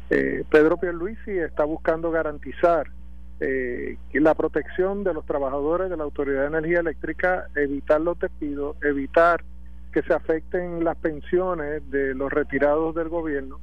Eh, 0.09 0.43
Pedro 0.49 0.77
Pierluisi 0.77 1.31
está 1.31 1.63
buscando 1.63 2.11
garantizar 2.11 2.87
eh, 3.39 3.97
la 4.13 4.33
protección 4.35 5.03
de 5.03 5.13
los 5.13 5.25
trabajadores 5.25 5.89
de 5.89 5.97
la 5.97 6.03
Autoridad 6.03 6.41
de 6.41 6.47
Energía 6.47 6.79
Eléctrica, 6.79 7.47
evitar 7.55 8.01
los 8.01 8.17
despidos, 8.19 8.77
evitar 8.83 9.43
que 9.91 10.01
se 10.01 10.13
afecten 10.13 10.83
las 10.83 10.97
pensiones 10.97 11.89
de 11.91 12.15
los 12.15 12.31
retirados 12.31 12.95
del 12.95 13.09
gobierno. 13.09 13.59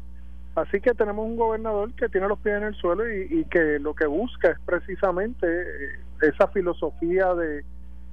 Así 0.55 0.81
que 0.81 0.95
tenemos 0.95 1.27
un 1.27 1.37
gobernador 1.37 1.93
que 1.95 2.09
tiene 2.09 2.29
los 2.29 2.39
pies 2.41 2.57
en 2.57 2.65
el 2.65 2.75
suelo 2.75 3.11
y 3.11 3.45
que 3.45 3.79
lo 3.79 3.95
que 3.95 4.07
busca 4.07 4.51
es 4.51 4.59
precisamente 4.65 5.47
eh, 5.47 5.99
esa 6.23 6.49
filosofía 6.49 7.35
de 7.35 7.65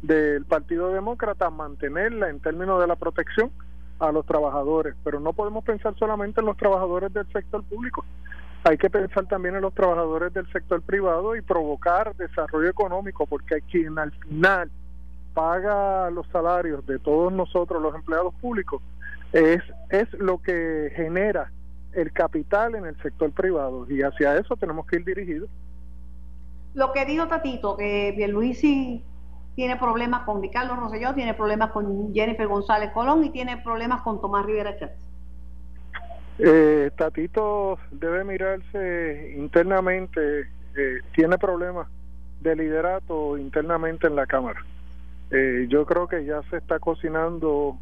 del 0.02 0.46
Partido 0.46 0.92
Demócrata 0.94 1.50
mantenerla 1.50 2.30
en 2.30 2.40
términos 2.40 2.80
de 2.80 2.88
la 2.88 2.96
protección 2.96 3.52
a 4.00 4.12
los 4.12 4.26
trabajadores, 4.26 4.96
pero 5.04 5.20
no 5.20 5.34
podemos 5.34 5.64
pensar 5.64 5.96
solamente 5.98 6.40
en 6.40 6.46
los 6.46 6.58
trabajadores 6.58 7.12
del 7.14 7.28
sector 7.32 7.64
público, 7.64 8.06
hay 8.68 8.78
que 8.78 8.90
pensar 8.90 9.26
también 9.28 9.56
en 9.56 9.62
los 9.62 9.74
trabajadores 9.74 10.34
del 10.34 10.52
sector 10.52 10.82
privado 10.82 11.38
y 11.38 11.42
provocar 11.42 12.14
desarrollo 12.18 12.70
económico, 12.70 13.26
porque 13.26 13.62
quien 13.62 13.98
al 13.98 14.12
final 14.12 14.70
paga 15.34 16.10
los 16.10 16.28
salarios 16.28 16.86
de 16.86 17.00
todos 17.00 17.32
nosotros, 17.32 17.82
los 17.82 17.96
empleados 17.96 18.34
públicos, 18.36 18.82
es, 19.32 19.62
es 19.90 20.12
lo 20.14 20.42
que 20.42 20.92
genera 20.96 21.50
el 21.94 22.12
capital 22.12 22.76
en 22.76 22.86
el 22.86 23.02
sector 23.02 23.32
privado 23.32 23.90
y 23.90 24.02
hacia 24.02 24.38
eso 24.38 24.58
tenemos 24.58 24.86
que 24.86 24.98
ir 24.98 25.06
dirigidos. 25.06 25.50
Lo 26.74 26.92
que 26.92 27.06
dijo 27.06 27.28
Tatito, 27.28 27.78
que 27.78 28.14
Pierluisi 28.18 29.02
tiene 29.56 29.78
problemas 29.78 30.24
con 30.24 30.42
Ricardo 30.42 30.76
Rosselló, 30.76 31.14
tiene 31.16 31.34
problemas 31.34 31.72
con 31.72 32.14
Jennifer 32.14 32.48
González 32.48 32.92
Colón 32.92 33.24
y 33.24 33.30
tiene 33.30 33.58
problemas 33.58 34.02
con 34.02 34.20
Tomás 34.20 34.46
Rivera 34.46 34.78
Chávez. 34.78 35.07
Eh, 36.40 36.92
Tatito 36.96 37.80
debe 37.92 38.24
mirarse 38.24 39.34
internamente, 39.36 40.42
eh, 40.42 41.00
tiene 41.16 41.38
problemas 41.38 41.88
de 42.42 42.56
liderato 42.56 43.38
internamente 43.38 44.06
en 44.06 44.16
la 44.16 44.28
Cámara. 44.28 44.64
Eh, 45.32 45.66
yo 45.68 45.86
creo 45.86 46.08
que 46.08 46.24
ya 46.26 46.42
se 46.50 46.58
está 46.58 46.80
cocinando 46.80 47.78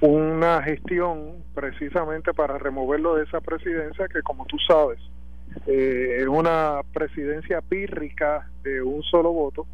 una 0.00 0.62
gestión 0.62 1.44
precisamente 1.54 2.34
para 2.34 2.58
removerlo 2.58 3.14
de 3.14 3.24
esa 3.24 3.40
presidencia 3.40 4.06
que 4.08 4.20
como 4.22 4.44
tú 4.44 4.58
sabes 4.68 4.98
es 5.66 6.26
una 6.26 6.80
presidencia 6.92 7.62
pírrica 7.62 8.50
de 8.64 8.82
un 8.82 9.02
solo 9.04 9.32
voto 9.32 9.66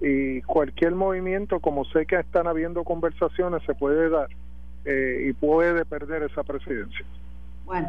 y 0.00 0.42
cualquier 0.42 0.94
movimiento, 0.94 1.58
como 1.58 1.84
sé 1.86 2.06
que 2.06 2.16
están 2.16 2.46
habiendo 2.46 2.84
conversaciones, 2.84 3.62
se 3.64 3.74
puede 3.74 4.10
dar 4.10 4.28
eh, 4.84 5.26
y 5.28 5.32
puede 5.32 5.84
perder 5.84 6.24
esa 6.24 6.42
presidencia. 6.42 7.04
Bueno, 7.64 7.88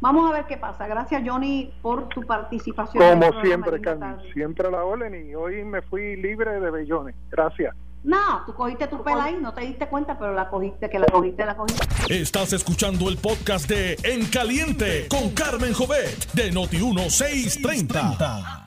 vamos 0.00 0.30
a 0.30 0.34
ver 0.34 0.46
qué 0.46 0.56
pasa. 0.56 0.86
Gracias, 0.86 1.22
Johnny, 1.24 1.72
por 1.82 2.08
tu 2.08 2.22
participación. 2.22 3.20
Como 3.20 3.42
siempre, 3.42 3.80
Carmen, 3.80 4.16
siempre 4.32 4.68
a 4.68 4.70
la 4.70 4.84
orden 4.84 5.28
y 5.28 5.34
hoy 5.34 5.64
me 5.64 5.82
fui 5.82 6.16
libre 6.16 6.60
de 6.60 6.70
bellones. 6.70 7.14
Gracias. 7.30 7.74
No, 8.04 8.42
tú 8.44 8.54
cogiste 8.54 8.88
tu 8.88 9.00
pela 9.04 9.24
ahí, 9.24 9.38
no 9.40 9.54
te 9.54 9.60
diste 9.60 9.86
cuenta, 9.86 10.18
pero 10.18 10.34
la 10.34 10.48
cogiste, 10.48 10.90
que 10.90 10.98
la 10.98 11.06
cogiste, 11.06 11.46
la 11.46 11.56
cogiste. 11.56 11.86
Estás 12.08 12.52
escuchando 12.52 13.08
el 13.08 13.16
podcast 13.16 13.68
de 13.68 13.96
En 14.02 14.26
Caliente 14.26 15.06
con 15.08 15.30
Carmen 15.30 15.72
Jovet 15.72 16.32
de 16.32 16.52
Noti1630. 16.52 18.64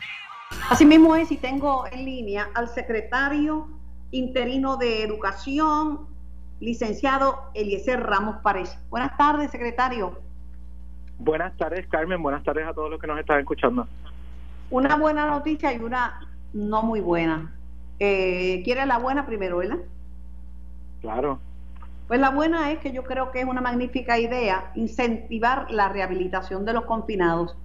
Asimismo 0.70 1.18
es, 1.18 1.34
y 1.34 1.38
tengo 1.38 1.84
en 1.92 2.06
línea 2.06 2.50
al 2.54 2.70
secretario 2.70 3.68
interino 4.12 4.78
de 4.78 5.04
Educación, 5.04 6.08
licenciado 6.60 7.52
Eliezer 7.54 8.02
Ramos 8.02 8.38
Párez. 8.38 8.78
Buenas 8.90 9.16
tardes, 9.18 9.52
secretario. 9.52 10.20
Buenas 11.18 11.56
tardes, 11.58 11.88
Carmen. 11.88 12.22
Buenas 12.22 12.44
tardes 12.44 12.68
a 12.68 12.74
todos 12.74 12.90
los 12.90 13.00
que 13.00 13.08
nos 13.08 13.20
están 13.20 13.40
escuchando. 13.40 13.88
Una 14.70 14.96
buena 14.96 15.26
noticia 15.28 15.74
y 15.74 15.78
una 15.78 16.28
no 16.54 16.82
muy 16.82 17.00
buena. 17.00 17.54
Eh, 18.00 18.62
¿Quiere 18.64 18.86
la 18.86 18.98
buena 18.98 19.26
primero, 19.26 19.58
verdad? 19.58 19.78
Claro. 21.02 21.40
Pues 22.08 22.20
la 22.20 22.30
buena 22.30 22.72
es 22.72 22.80
que 22.80 22.92
yo 22.92 23.04
creo 23.04 23.32
que 23.32 23.42
es 23.42 23.46
una 23.46 23.62
magnífica 23.62 24.20
idea 24.20 24.72
incentivar 24.76 25.72
la 25.72 25.90
rehabilitación 25.90 26.66
de 26.66 26.74
los 26.74 26.86
confinados 26.86 27.56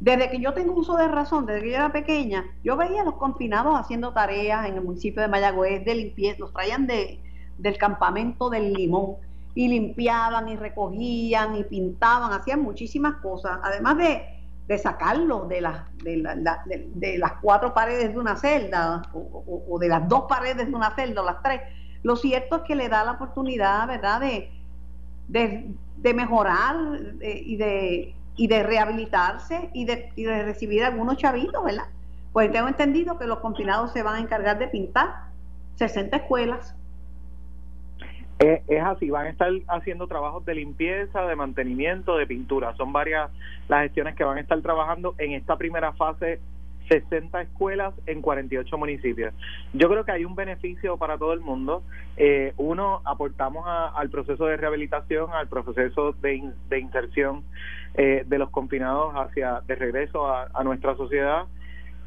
desde 0.00 0.30
que 0.30 0.40
yo 0.40 0.54
tengo 0.54 0.74
uso 0.74 0.96
de 0.96 1.08
razón, 1.08 1.44
desde 1.46 1.62
que 1.62 1.70
yo 1.70 1.76
era 1.76 1.92
pequeña, 1.92 2.44
yo 2.62 2.76
veía 2.76 3.02
a 3.02 3.04
los 3.04 3.14
confinados 3.14 3.78
haciendo 3.78 4.12
tareas 4.12 4.66
en 4.68 4.74
el 4.74 4.82
municipio 4.82 5.22
de 5.22 5.28
Mayagüez 5.28 5.84
de 5.84 5.94
limpieza, 5.94 6.38
los 6.38 6.52
traían 6.52 6.86
de, 6.86 7.20
del 7.58 7.76
campamento 7.76 8.48
del 8.48 8.72
Limón 8.72 9.16
y 9.54 9.68
limpiaban 9.68 10.48
y 10.48 10.56
recogían 10.56 11.56
y 11.56 11.64
pintaban, 11.64 12.32
hacían 12.32 12.62
muchísimas 12.62 13.16
cosas, 13.16 13.58
además 13.62 13.98
de, 13.98 14.22
de 14.68 14.78
sacarlos 14.78 15.48
de 15.48 15.62
las, 15.62 15.82
de, 16.04 17.18
las 17.18 17.32
cuatro 17.40 17.72
paredes 17.72 18.12
de 18.12 18.18
una 18.18 18.36
celda 18.36 19.02
o, 19.12 19.78
de 19.80 19.88
las 19.88 20.06
dos 20.08 20.24
paredes 20.28 20.68
de 20.68 20.74
una 20.74 20.94
celda 20.94 21.22
o 21.22 21.24
las 21.24 21.42
tres, 21.42 21.62
Lo 22.02 22.16
cierto 22.16 22.56
es 22.56 22.62
que 22.62 22.76
le 22.76 22.88
da 22.88 23.02
la 23.04 23.12
oportunidad, 23.12 23.88
¿verdad?, 23.88 24.20
de, 24.20 24.52
de, 25.28 26.14
mejorar 26.14 26.76
y, 27.20 27.56
de, 27.56 28.14
y 28.36 28.46
de 28.46 28.62
rehabilitarse 28.62 29.70
y 29.72 29.86
de, 29.86 30.12
y 30.16 30.24
de 30.24 30.42
recibir 30.42 30.84
algunos 30.84 31.16
chavitos, 31.16 31.64
¿verdad? 31.64 31.86
Pues 32.32 32.52
tengo 32.52 32.68
entendido 32.68 33.18
que 33.18 33.26
los 33.26 33.40
confinados 33.40 33.92
se 33.92 34.02
van 34.02 34.16
a 34.16 34.20
encargar 34.20 34.58
de 34.58 34.68
pintar 34.68 35.28
60 35.76 36.16
escuelas. 36.18 36.74
Es, 38.38 38.82
así, 38.82 39.10
van 39.10 39.26
a 39.26 39.30
estar 39.30 39.50
haciendo 39.66 40.06
trabajos 40.06 40.44
de 40.44 40.54
limpieza, 40.54 41.22
de 41.26 41.34
mantenimiento, 41.34 42.16
de 42.16 42.26
pintura. 42.26 42.74
Son 42.76 42.92
varias 42.92 43.30
las 43.68 43.82
gestiones 43.82 44.14
que 44.14 44.22
van 44.22 44.38
a 44.38 44.40
estar 44.40 44.60
trabajando 44.62 45.16
en 45.18 45.32
esta 45.32 45.56
primera 45.56 45.92
fase 45.94 46.38
60 46.88 47.42
escuelas 47.42 47.94
en 48.06 48.22
48 48.22 48.78
municipios. 48.78 49.34
Yo 49.72 49.88
creo 49.88 50.04
que 50.04 50.12
hay 50.12 50.24
un 50.24 50.36
beneficio 50.36 50.96
para 50.96 51.18
todo 51.18 51.32
el 51.32 51.40
mundo. 51.40 51.82
Eh, 52.16 52.54
uno, 52.56 53.02
aportamos 53.04 53.64
al 53.66 54.08
proceso 54.08 54.46
de 54.46 54.56
rehabilitación, 54.56 55.30
al 55.32 55.48
proceso 55.48 56.12
de, 56.12 56.50
de 56.68 56.78
inserción 56.78 57.42
eh, 57.94 58.24
de 58.26 58.38
los 58.38 58.50
confinados 58.50 59.14
hacia 59.14 59.62
de 59.66 59.74
regreso 59.74 60.28
a, 60.28 60.48
a 60.54 60.62
nuestra 60.62 60.94
sociedad 60.94 61.46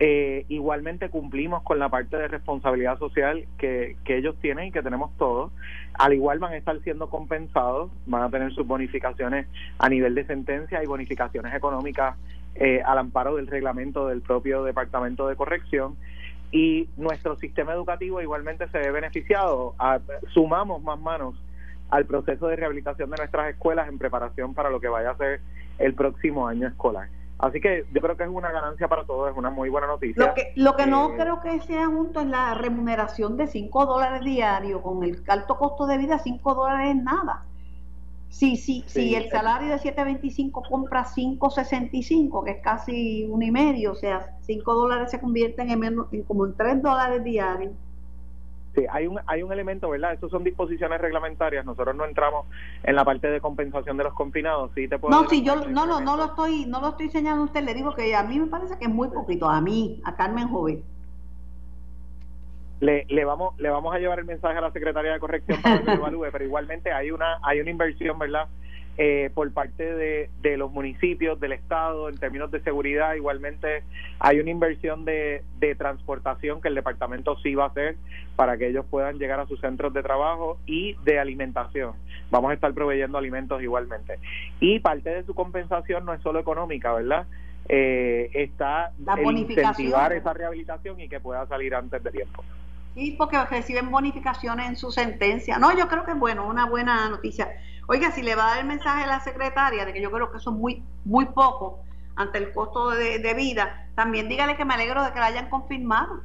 eh, 0.04 0.46
igualmente 0.50 1.10
cumplimos 1.10 1.62
con 1.62 1.78
la 1.78 1.88
parte 1.88 2.18
de 2.18 2.28
responsabilidad 2.28 2.98
social 2.98 3.46
que, 3.60 3.98
que 4.04 4.18
ellos 4.18 4.36
tienen 4.42 4.66
y 4.66 4.72
que 4.72 4.82
tenemos 4.82 5.16
todos. 5.16 5.52
Al 5.94 6.16
igual 6.16 6.40
van 6.40 6.54
a 6.54 6.58
estar 6.58 6.82
siendo 6.82 7.08
compensados, 7.08 7.92
van 8.08 8.24
a 8.24 8.32
tener 8.32 8.52
sus 8.52 8.66
bonificaciones 8.66 9.46
a 9.78 9.90
nivel 9.90 10.16
de 10.16 10.26
sentencia 10.26 10.84
y 10.84 10.88
bonificaciones 10.88 11.54
económicas 11.54 12.18
eh, 12.56 12.82
al 12.84 12.98
amparo 12.98 13.36
del 13.36 13.46
reglamento 13.46 14.08
del 14.08 14.22
propio 14.22 14.64
Departamento 14.64 15.28
de 15.28 15.36
Corrección. 15.36 15.96
Y 16.52 16.90
nuestro 16.98 17.36
sistema 17.36 17.74
educativo 17.74 18.22
igualmente 18.22 18.68
se 18.70 18.80
ve 18.80 18.90
beneficiado. 18.90 19.76
sumamos 20.34 20.82
más 20.82 21.00
manos 21.00 21.36
al 21.92 22.08
proceso 22.08 22.48
de 22.48 22.56
rehabilitación 22.56 23.12
de 23.12 23.18
nuestras 23.18 23.52
escuelas 23.52 23.88
en 23.88 24.00
preparación 24.00 24.56
para 24.56 24.72
lo 24.72 24.82
que 24.82 24.88
vaya 24.88 25.12
a 25.12 25.18
ser 25.18 25.42
el 25.78 25.94
próximo 25.94 26.48
año 26.48 26.68
escolar. 26.68 27.08
Así 27.42 27.60
que 27.60 27.86
yo 27.92 28.02
creo 28.02 28.16
que 28.16 28.24
es 28.24 28.30
una 28.30 28.52
ganancia 28.52 28.88
para 28.88 29.04
todos, 29.04 29.32
es 29.32 29.36
una 29.36 29.50
muy 29.50 29.68
buena 29.70 29.88
noticia. 29.88 30.28
Lo 30.28 30.34
que, 30.36 30.54
lo 30.56 30.76
que 30.76 30.86
no 30.86 31.10
eh, 31.10 31.16
creo 31.18 31.42
que 31.42 31.60
sea 31.62 31.88
junto 31.88 32.22
es 32.22 32.28
la 32.28 32.54
remuneración 32.54 33.36
de 33.36 33.48
5 33.48 33.86
dólares 33.88 34.24
diario, 34.24 34.84
con 34.84 35.04
el 35.04 35.24
alto 35.28 35.58
costo 35.58 35.88
de 35.88 35.98
vida, 35.98 36.20
5 36.20 36.54
dólares 36.54 36.96
es 36.96 37.04
nada. 37.04 37.44
Si, 38.30 38.58
sí, 38.58 38.84
si 38.86 39.16
el 39.16 39.30
salario 39.32 39.72
de 39.72 39.78
7.25 39.78 40.70
compra 40.70 41.04
5.65, 41.04 42.46
que 42.46 42.52
es 42.52 42.62
casi 42.62 43.26
un 43.26 43.42
y 43.42 43.50
medio, 43.50 43.94
o 43.94 43.96
sea, 43.96 44.38
5 44.42 44.74
dólares 44.76 45.10
se 45.10 45.20
convierten 45.20 45.72
en, 45.72 45.80
menos, 45.80 46.14
en 46.14 46.22
como 46.22 46.46
en 46.46 46.56
3 46.56 46.82
dólares 46.84 47.24
diarios. 47.24 47.74
Sí, 48.76 48.86
hay 48.90 49.06
un, 49.06 49.20
hay 49.28 49.44
un 49.44 49.52
elemento, 49.52 49.90
¿verdad? 49.90 50.14
Estos 50.14 50.32
son 50.32 50.44
disposiciones 50.44 51.02
reglamentarias. 51.02 51.66
Nosotros 51.66 51.94
no 51.94 52.06
entramos 52.06 52.46
en 52.84 52.96
la 52.96 53.04
parte 53.04 53.30
de 53.30 53.42
compensación 53.42 53.98
de 53.98 54.06
los 54.06 54.14
confinados. 54.14 54.72
Sí 54.76 54.88
te 54.88 54.98
puedo 54.98 55.14
no, 55.14 55.28
sí, 55.28 55.44
yo 55.44 55.56
no, 55.68 55.86
no, 55.86 56.00
no 56.00 56.16
lo 56.16 56.26
estoy, 56.26 56.66
no 56.66 56.80
lo 56.80 56.90
estoy 56.90 57.10
señalando 57.10 57.44
a 57.44 57.46
usted. 57.48 57.64
Le 57.64 57.74
digo 57.74 57.94
que 57.94 58.16
a 58.16 58.24
mí 58.24 58.40
me 58.40 58.48
parece 58.48 58.78
que 58.78 58.86
es 58.86 58.92
muy 58.92 59.10
poquito. 59.10 59.50
A 59.50 59.60
mí, 59.60 60.02
a 60.06 60.16
Carmen 60.16 60.48
Joven. 60.48 60.84
Le, 62.80 63.06
le 63.10 63.26
vamos, 63.26 63.60
le 63.60 63.70
vamos 63.70 63.94
a 63.94 64.00
llevar 64.00 64.20
el 64.20 64.26
mensaje 64.26 64.58
a 64.58 64.62
la 64.62 64.72
secretaria 64.72 65.12
de 65.12 65.20
corrección 65.20 65.62
para 65.62 65.80
que 65.80 65.86
lo 65.86 65.92
evalúe, 65.94 66.28
pero 66.32 66.46
igualmente 66.46 66.92
hay 66.92 67.12
una, 67.12 67.40
hay 67.44 67.60
una 67.60 67.70
inversión, 67.70 68.18
¿verdad? 68.18 68.48
Eh, 69.04 69.32
por 69.34 69.52
parte 69.52 69.96
de, 69.96 70.30
de, 70.44 70.58
los 70.58 70.72
municipios, 70.72 71.40
del 71.40 71.54
Estado, 71.54 72.08
en 72.08 72.20
términos 72.20 72.52
de 72.52 72.62
seguridad. 72.62 73.16
Igualmente 73.16 73.82
hay 74.20 74.40
una 74.40 74.52
inversión 74.52 75.06
de, 75.06 75.44
de 75.58 75.74
transportación 75.74 76.62
que 76.62 76.68
el 76.68 76.76
departamento 76.76 77.36
sí 77.40 77.56
va 77.56 77.64
a 77.64 77.68
hacer 77.70 77.96
para 78.36 78.60
que 78.60 78.68
ellos 78.68 78.86
puedan 78.88 79.18
llegar 79.18 79.40
a 79.40 79.48
sus 79.48 79.60
centros 79.60 79.92
de 79.96 80.04
trabajo 80.04 80.60
y 80.68 80.94
de 81.04 81.18
alimentación. 81.18 81.94
Vamos 82.30 82.52
a 82.52 82.54
estar 82.54 82.72
proveyendo 82.76 83.18
alimentos 83.18 83.64
igualmente. 83.64 84.20
Y 84.60 84.78
parte 84.82 85.10
de 85.10 85.24
su 85.24 85.34
compensación 85.34 86.06
no 86.06 86.14
es 86.14 86.22
solo 86.22 86.40
económica, 86.40 86.94
¿verdad? 86.94 87.26
Eh, 87.70 88.30
está 88.36 88.92
en 89.18 89.38
incentivar 89.38 90.14
esa 90.14 90.32
rehabilitación 90.32 91.00
y 91.00 91.10
que 91.10 91.20
pueda 91.20 91.48
salir 91.48 91.74
antes 91.74 92.04
de 92.04 92.12
tiempo. 92.12 92.44
Sí, 92.94 93.16
porque 93.18 93.44
reciben 93.46 93.90
bonificaciones 93.90 94.68
en 94.68 94.76
su 94.76 94.92
sentencia. 94.92 95.58
No, 95.58 95.76
yo 95.76 95.88
creo 95.88 96.04
que 96.04 96.12
es 96.12 96.20
bueno, 96.20 96.48
una 96.48 96.68
buena 96.68 97.10
noticia. 97.10 97.48
Oiga, 97.88 98.12
si 98.12 98.22
le 98.22 98.36
va 98.36 98.48
a 98.48 98.50
dar 98.52 98.60
el 98.60 98.65
mensaje 98.65 99.04
a 99.04 99.08
la 99.08 99.20
secretaria 99.20 99.86
de 99.86 99.94
que 99.94 100.02
yo 100.02 100.12
creo 100.12 100.32
que 100.32 100.38
eso 100.38 100.52
es 100.52 100.56
muy, 100.56 100.84
muy 101.06 101.26
poco 101.26 101.80
ante 102.15 102.38
el 102.38 102.54
costo 102.54 102.91
de, 102.91 103.34
vida, 103.34 103.88
también 103.96 104.30
dígale 104.30 104.56
que 104.56 104.65
me 104.65 104.74
alegro 104.74 105.04
de 105.04 105.12
que 105.12 105.20
la 105.20 105.28
hayan 105.28 105.50
confirmado. 105.50 106.22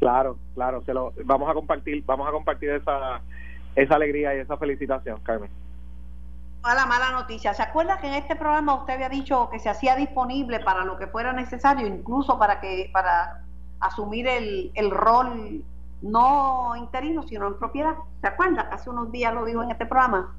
Claro, 0.00 0.38
claro, 0.54 0.82
se 0.84 0.94
lo 0.94 1.12
vamos 1.24 1.50
a 1.50 1.54
compartir, 1.54 2.04
vamos 2.04 2.28
a 2.28 2.32
compartir 2.32 2.70
esa 2.70 3.20
esa 3.78 3.94
alegría 3.94 4.34
y 4.34 4.40
esa 4.40 4.56
felicitación, 4.56 5.20
Carmen. 5.20 5.50
A 6.62 6.74
la 6.74 6.86
mala 6.86 7.12
noticia. 7.12 7.54
¿Se 7.54 7.62
acuerda 7.62 7.98
que 7.98 8.08
en 8.08 8.14
este 8.14 8.34
programa 8.34 8.74
usted 8.74 8.94
había 8.94 9.08
dicho 9.08 9.48
que 9.50 9.60
se 9.60 9.68
hacía 9.68 9.94
disponible 9.94 10.60
para 10.60 10.84
lo 10.84 10.98
que 10.98 11.06
fuera 11.06 11.32
necesario, 11.32 11.86
incluso 11.86 12.38
para 12.38 12.60
que 12.60 12.90
para 12.92 13.44
asumir 13.80 14.26
el, 14.26 14.72
el 14.74 14.90
rol 14.90 15.62
no 16.02 16.74
interino, 16.76 17.22
sino 17.22 17.46
en 17.46 17.58
propiedad? 17.58 17.94
¿Se 18.20 18.26
acuerda? 18.26 18.68
Hace 18.72 18.90
unos 18.90 19.12
días 19.12 19.32
lo 19.32 19.44
dijo 19.44 19.62
en 19.62 19.70
este 19.70 19.86
programa. 19.86 20.34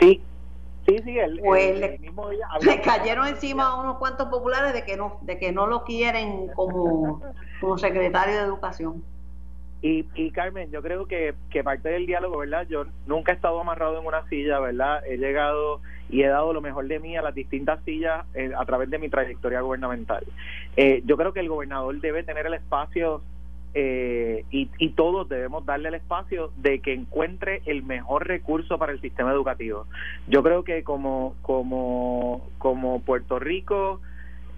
Sí, 0.00 0.20
sí, 0.86 0.98
sí, 1.04 1.18
el, 1.18 1.40
pues 1.40 1.78
le, 1.78 1.98
mismo 1.98 2.28
día. 2.30 2.46
Le 2.60 2.80
cayeron 2.80 3.26
encima 3.26 3.68
a 3.68 3.80
unos 3.80 3.98
cuantos 3.98 4.28
populares 4.28 4.72
de 4.72 4.84
que 4.84 4.96
no, 4.96 5.18
de 5.22 5.38
que 5.38 5.52
no 5.52 5.66
lo 5.66 5.84
quieren 5.84 6.48
como, 6.48 7.22
como 7.60 7.78
secretario 7.78 8.34
de 8.34 8.42
Educación. 8.42 9.02
Y, 9.82 10.06
y 10.14 10.30
Carmen, 10.30 10.70
yo 10.70 10.82
creo 10.82 11.06
que, 11.06 11.34
que 11.50 11.62
parte 11.62 11.90
del 11.90 12.06
diálogo, 12.06 12.38
¿verdad? 12.38 12.66
Yo 12.68 12.86
nunca 13.06 13.32
he 13.32 13.34
estado 13.34 13.60
amarrado 13.60 14.00
en 14.00 14.06
una 14.06 14.26
silla, 14.28 14.58
¿verdad? 14.58 15.06
He 15.06 15.18
llegado 15.18 15.80
y 16.08 16.22
he 16.22 16.28
dado 16.28 16.52
lo 16.52 16.60
mejor 16.60 16.86
de 16.86 16.98
mí 16.98 17.16
a 17.16 17.22
las 17.22 17.34
distintas 17.34 17.82
sillas 17.84 18.24
eh, 18.34 18.52
a 18.56 18.64
través 18.64 18.90
de 18.90 18.98
mi 18.98 19.08
trayectoria 19.08 19.60
gubernamental. 19.60 20.24
Eh, 20.76 21.02
yo 21.04 21.16
creo 21.16 21.32
que 21.32 21.40
el 21.40 21.48
gobernador 21.48 22.00
debe 22.00 22.22
tener 22.22 22.46
el 22.46 22.54
espacio 22.54 23.22
eh, 23.78 24.46
y, 24.50 24.70
y, 24.78 24.88
todos 24.92 25.28
debemos 25.28 25.66
darle 25.66 25.90
el 25.90 25.96
espacio 25.96 26.50
de 26.56 26.80
que 26.80 26.94
encuentre 26.94 27.60
el 27.66 27.82
mejor 27.82 28.26
recurso 28.26 28.78
para 28.78 28.92
el 28.92 29.02
sistema 29.02 29.32
educativo. 29.32 29.84
Yo 30.28 30.42
creo 30.42 30.64
que 30.64 30.82
como, 30.82 31.34
como, 31.42 32.48
como 32.56 33.02
Puerto 33.02 33.38
Rico 33.38 34.00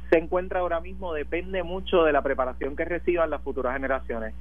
se 0.08 0.18
encuentra 0.18 0.60
ahora 0.60 0.78
mismo 0.78 1.12
depende 1.12 1.64
mucho 1.64 2.04
de 2.04 2.12
la 2.12 2.22
preparación 2.22 2.76
que 2.76 2.84
reciban 2.84 3.28
las 3.28 3.42
futuras 3.42 3.74
generaciones. 3.74 4.34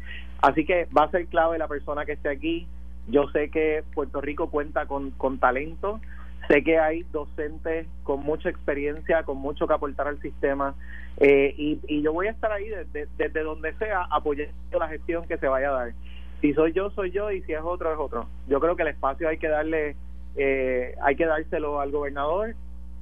Así 0.44 0.64
que 0.64 0.88
va 0.96 1.06
a 1.06 1.12
ser 1.12 1.26
clave 1.26 1.58
la 1.58 1.68
persona 1.68 2.06
que 2.06 2.12
esté 2.12 2.30
aquí. 2.30 2.68
Yo 3.08 3.28
sé 3.30 3.50
que 3.50 3.84
Puerto 3.96 4.22
Rico 4.22 4.52
cuenta 4.52 4.86
con, 4.86 5.10
con 5.10 5.40
talento, 5.40 6.00
Sé 6.48 6.64
que 6.64 6.80
hay 6.80 7.04
docentes 7.12 7.88
con 8.04 8.22
mucha 8.22 8.50
experiencia, 8.50 9.24
con 9.24 9.38
mucho 9.38 9.68
que 9.68 9.74
aportar 9.74 10.08
al 10.08 10.22
sistema, 10.22 10.76
eh, 11.18 11.54
y, 11.58 11.80
y, 11.88 12.02
yo 12.02 12.14
voy 12.14 12.28
a 12.28 12.32
estar 12.32 12.52
ahí 12.52 12.70
desde, 12.70 13.08
desde 13.18 13.44
donde 13.44 13.74
sea 13.74 14.06
apoyando 14.12 14.54
la 14.80 14.88
gestión 14.88 15.28
que 15.28 15.38
se 15.38 15.48
vaya 15.48 15.70
a 15.70 15.74
dar. 15.74 15.94
Si 16.42 16.54
soy 16.54 16.72
yo, 16.72 16.92
soy 16.92 17.12
yo, 17.12 17.32
y 17.32 17.42
si 17.42 17.54
es 17.54 17.62
otro, 17.62 17.92
es 17.92 18.00
otro. 18.00 18.28
Yo 18.48 18.60
creo 18.60 18.76
que 18.76 18.84
el 18.84 18.90
espacio 18.90 19.28
hay 19.28 19.40
que 19.40 19.50
darle, 19.50 19.96
eh, 20.36 20.96
hay 21.02 21.16
que 21.16 21.26
dárselo 21.26 21.82
al 21.82 21.92
gobernador, 21.92 22.56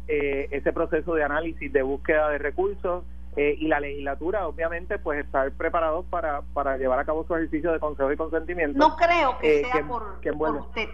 eh, 0.07 0.47
ese 0.51 0.71
proceso 0.71 1.13
de 1.13 1.23
análisis, 1.23 1.71
de 1.71 1.81
búsqueda 1.83 2.29
de 2.29 2.37
recursos, 2.37 3.03
y 3.37 3.67
la 3.67 3.81
legislatura, 3.81 4.47
obviamente, 4.47 4.97
pues 4.97 5.25
estar 5.25 5.51
preparados 5.51 6.05
para, 6.05 6.41
para 6.53 6.77
llevar 6.77 6.99
a 6.99 7.03
cabo 7.03 7.27
su 7.27 7.35
ejercicio 7.35 7.73
de 7.73 7.81
consejo 7.81 8.09
y 8.09 8.15
consentimiento. 8.15 8.79
No 8.79 8.95
creo 8.95 9.37
que 9.39 9.65
sea 9.65 9.85
por, 9.85 10.21
por 10.37 10.55
usted 10.55 10.87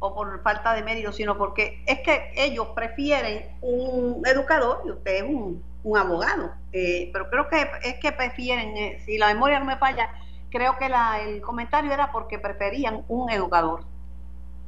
o 0.00 0.14
por 0.14 0.42
falta 0.42 0.74
de 0.74 0.82
mérito, 0.82 1.12
sino 1.12 1.36
porque 1.36 1.82
es 1.86 2.00
que 2.00 2.30
ellos 2.36 2.68
prefieren 2.74 3.44
un 3.60 4.22
educador 4.26 4.82
y 4.84 4.90
usted 4.90 5.16
es 5.16 5.22
un, 5.22 5.62
abogado. 5.96 6.52
Eh, 6.72 7.08
pero 7.14 7.30
creo 7.30 7.48
que 7.48 7.66
es 7.82 7.94
que 7.94 8.12
prefieren, 8.12 8.76
eh, 8.76 8.98
si 9.06 9.16
la 9.16 9.28
memoria 9.28 9.58
no 9.58 9.64
me 9.64 9.78
falla, 9.78 10.10
creo 10.50 10.76
que 10.76 10.90
la, 10.90 11.22
el 11.22 11.40
comentario 11.40 11.90
era 11.90 12.12
porque 12.12 12.38
preferían 12.38 13.04
un 13.08 13.30
educador. 13.30 13.80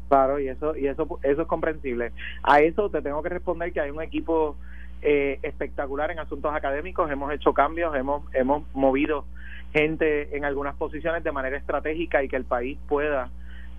Claro, 0.09 0.41
y 0.41 0.49
eso 0.49 0.75
y 0.77 0.87
eso 0.87 1.21
eso 1.23 1.43
es 1.43 1.47
comprensible. 1.47 2.13
A 2.43 2.61
eso 2.61 2.91
te 2.91 3.03
tengo 3.03 3.23
que 3.23 3.29
responder 3.29 3.73
que 3.73 3.81
hay 3.81 3.91
un 3.91 4.03
equipo 4.03 4.57
eh, 5.03 5.39
espectacular 5.43 6.11
en 6.11 6.19
asuntos 6.19 6.55
académicos, 6.55 7.11
hemos 7.11 7.33
hecho 7.33 7.53
cambios, 7.53 7.95
hemos 7.95 8.23
hemos 8.35 8.65
movido 8.75 9.25
gente 9.73 10.37
en 10.37 10.45
algunas 10.45 10.75
posiciones 10.75 11.23
de 11.23 11.33
manera 11.33 11.57
estratégica 11.57 12.23
y 12.23 12.29
que 12.29 12.37
el 12.37 12.45
país 12.45 12.79
pueda 12.89 13.31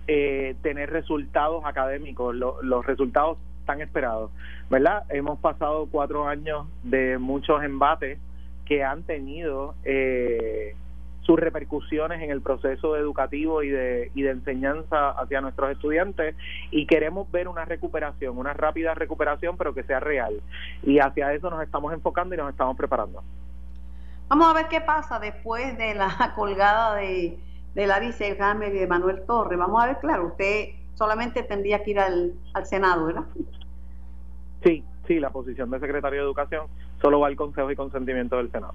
eh, 0.06 0.56
tener 0.62 0.90
resultados 0.90 1.64
académicos, 1.64 2.34
los 2.34 2.86
resultados 2.86 3.38
tan 3.66 3.80
esperados, 3.80 4.30
¿verdad? 4.70 5.04
Hemos 5.08 5.38
pasado 5.38 5.86
cuatro 5.90 6.26
años 6.26 6.66
de 6.82 7.18
muchos 7.18 7.62
embates 7.62 8.18
que 8.64 8.82
han 8.84 9.02
tenido 9.04 9.74
eh, 9.84 10.74
sus 11.22 11.38
repercusiones 11.38 12.20
en 12.20 12.30
el 12.30 12.40
proceso 12.40 12.96
educativo 12.96 13.62
y 13.62 13.70
de, 13.70 14.10
y 14.14 14.22
de 14.22 14.30
enseñanza 14.30 15.10
hacia 15.10 15.40
nuestros 15.40 15.70
estudiantes 15.70 16.34
y 16.70 16.86
queremos 16.86 17.30
ver 17.30 17.48
una 17.48 17.64
recuperación, 17.64 18.36
una 18.36 18.52
rápida 18.52 18.94
recuperación, 18.94 19.56
pero 19.56 19.72
que 19.74 19.84
sea 19.84 20.00
real. 20.00 20.40
Y 20.82 20.98
hacia 20.98 21.32
eso 21.32 21.48
nos 21.48 21.62
estamos 21.62 21.92
enfocando 21.92 22.34
y 22.34 22.38
nos 22.38 22.50
estamos 22.50 22.76
preparando. 22.76 23.22
Vamos 24.28 24.48
a 24.48 24.54
ver 24.54 24.68
qué 24.68 24.80
pasa 24.80 25.20
después 25.20 25.76
de 25.78 25.94
la 25.94 26.32
colgada 26.34 26.96
de 26.96 27.38
de 27.74 27.86
Larry 27.86 28.12
Selhammer 28.12 28.74
y 28.74 28.78
de 28.78 28.86
Manuel 28.86 29.22
Torres. 29.26 29.58
Vamos 29.58 29.82
a 29.82 29.86
ver, 29.86 29.98
claro, 29.98 30.26
usted 30.26 30.70
solamente 30.94 31.42
tendría 31.42 31.82
que 31.82 31.92
ir 31.92 32.00
al, 32.00 32.34
al 32.54 32.66
Senado, 32.66 33.06
¿verdad? 33.06 33.24
Sí, 34.62 34.84
sí, 35.06 35.18
la 35.18 35.30
posición 35.30 35.70
de 35.70 35.80
secretario 35.80 36.20
de 36.20 36.26
Educación 36.26 36.66
solo 37.00 37.20
va 37.20 37.28
al 37.28 37.36
Consejo 37.36 37.70
y 37.70 37.76
consentimiento 37.76 38.36
del 38.36 38.50
Senado. 38.50 38.74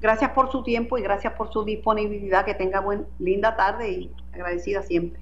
Gracias 0.00 0.30
por 0.30 0.50
su 0.50 0.62
tiempo 0.62 0.96
y 0.96 1.02
gracias 1.02 1.34
por 1.34 1.52
su 1.52 1.64
disponibilidad. 1.64 2.44
Que 2.44 2.54
tenga 2.54 2.80
buen, 2.80 3.06
linda 3.18 3.56
tarde 3.56 3.90
y 3.90 4.14
agradecida 4.32 4.82
siempre. 4.82 5.20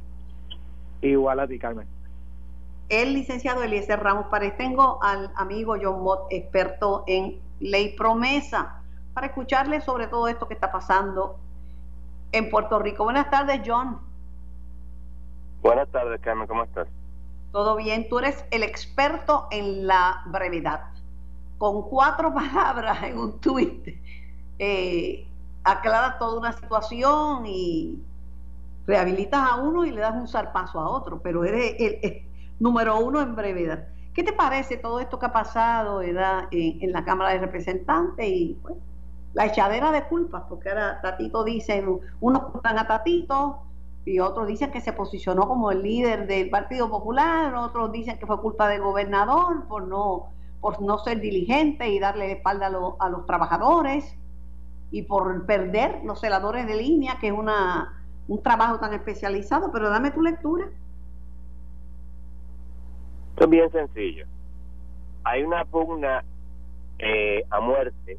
Igual 1.02 1.40
a 1.40 1.48
ti, 1.48 1.58
Carmen. 1.58 1.86
El 2.88 3.12
licenciado 3.12 3.62
Eliezer 3.62 4.00
Ramos 4.00 4.26
Párez. 4.26 4.56
Tengo 4.56 5.02
al 5.02 5.30
amigo 5.34 5.76
John 5.80 6.02
Mott, 6.02 6.26
experto 6.30 7.04
en 7.06 7.40
ley 7.60 7.94
promesa, 7.96 8.82
para 9.14 9.26
escucharle 9.26 9.80
sobre 9.80 10.06
todo 10.06 10.28
esto 10.28 10.46
que 10.46 10.54
está 10.54 10.70
pasando 10.70 11.38
en 12.32 12.50
Puerto 12.50 12.78
Rico. 12.78 13.04
Buenas 13.04 13.30
tardes, 13.30 13.60
John. 13.64 13.98
Buenas 15.62 15.88
tardes, 15.88 16.20
Carmen. 16.20 16.46
¿Cómo 16.46 16.64
estás? 16.64 16.88
Todo 17.52 17.76
bien. 17.76 18.08
Tú 18.08 18.18
eres 18.18 18.44
el 18.50 18.62
experto 18.62 19.48
en 19.50 19.86
la 19.86 20.22
brevedad. 20.26 20.84
Con 21.58 21.88
cuatro 21.88 22.32
palabras 22.34 23.02
en 23.02 23.18
un 23.18 23.40
tuit 23.40 23.88
eh, 24.58 25.26
aclara 25.64 26.18
toda 26.18 26.38
una 26.38 26.52
situación 26.52 27.46
y 27.46 28.02
rehabilitas 28.86 29.40
a 29.50 29.56
uno 29.56 29.84
y 29.84 29.90
le 29.90 30.00
das 30.00 30.14
un 30.14 30.26
zarpazo 30.26 30.80
a 30.80 30.88
otro, 30.88 31.20
pero 31.20 31.44
eres 31.44 31.74
el, 31.78 32.22
número 32.58 32.98
uno 32.98 33.20
en 33.20 33.36
brevedad. 33.36 33.86
¿Qué 34.14 34.24
te 34.24 34.32
parece 34.32 34.78
todo 34.78 34.98
esto 34.98 35.18
que 35.18 35.26
ha 35.26 35.32
pasado 35.32 36.02
En, 36.02 36.18
en, 36.50 36.92
la 36.92 37.04
Cámara 37.04 37.30
de 37.32 37.38
Representantes 37.38 38.26
y 38.26 38.58
pues, 38.62 38.74
la 39.38 39.46
echadera 39.46 39.92
de 39.92 40.02
culpas? 40.02 40.42
Porque 40.48 40.68
ahora 40.68 41.00
Tatito 41.00 41.44
dice, 41.44 41.84
unos 42.18 42.42
culpan 42.46 42.76
a 42.76 42.88
Tatito 42.88 43.60
y 44.04 44.18
otros 44.18 44.48
dicen 44.48 44.72
que 44.72 44.80
se 44.80 44.92
posicionó 44.92 45.46
como 45.46 45.70
el 45.70 45.80
líder 45.80 46.26
del 46.26 46.50
Partido 46.50 46.90
Popular, 46.90 47.54
otros 47.54 47.92
dicen 47.92 48.18
que 48.18 48.26
fue 48.26 48.40
culpa 48.40 48.66
del 48.68 48.82
gobernador 48.82 49.68
por 49.68 49.86
no, 49.86 50.32
por 50.60 50.82
no 50.82 50.98
ser 50.98 51.20
diligente 51.20 51.88
y 51.88 52.00
darle 52.00 52.32
espalda 52.32 52.66
a, 52.66 53.06
a 53.06 53.08
los 53.10 53.26
trabajadores 53.26 54.12
y 54.90 55.02
por 55.02 55.46
perder 55.46 56.00
los 56.04 56.18
celadores 56.18 56.66
de 56.66 56.74
línea, 56.74 57.18
que 57.20 57.28
es 57.28 57.32
una, 57.32 58.02
un 58.26 58.42
trabajo 58.42 58.80
tan 58.80 58.92
especializado, 58.92 59.70
pero 59.70 59.88
dame 59.88 60.10
tu 60.10 60.20
lectura. 60.20 60.66
Esto 63.30 63.44
es 63.44 63.50
bien 63.50 63.70
sencillo. 63.70 64.26
Hay 65.22 65.44
una 65.44 65.64
pugna 65.64 66.24
eh, 66.98 67.44
a 67.50 67.60
muerte 67.60 68.18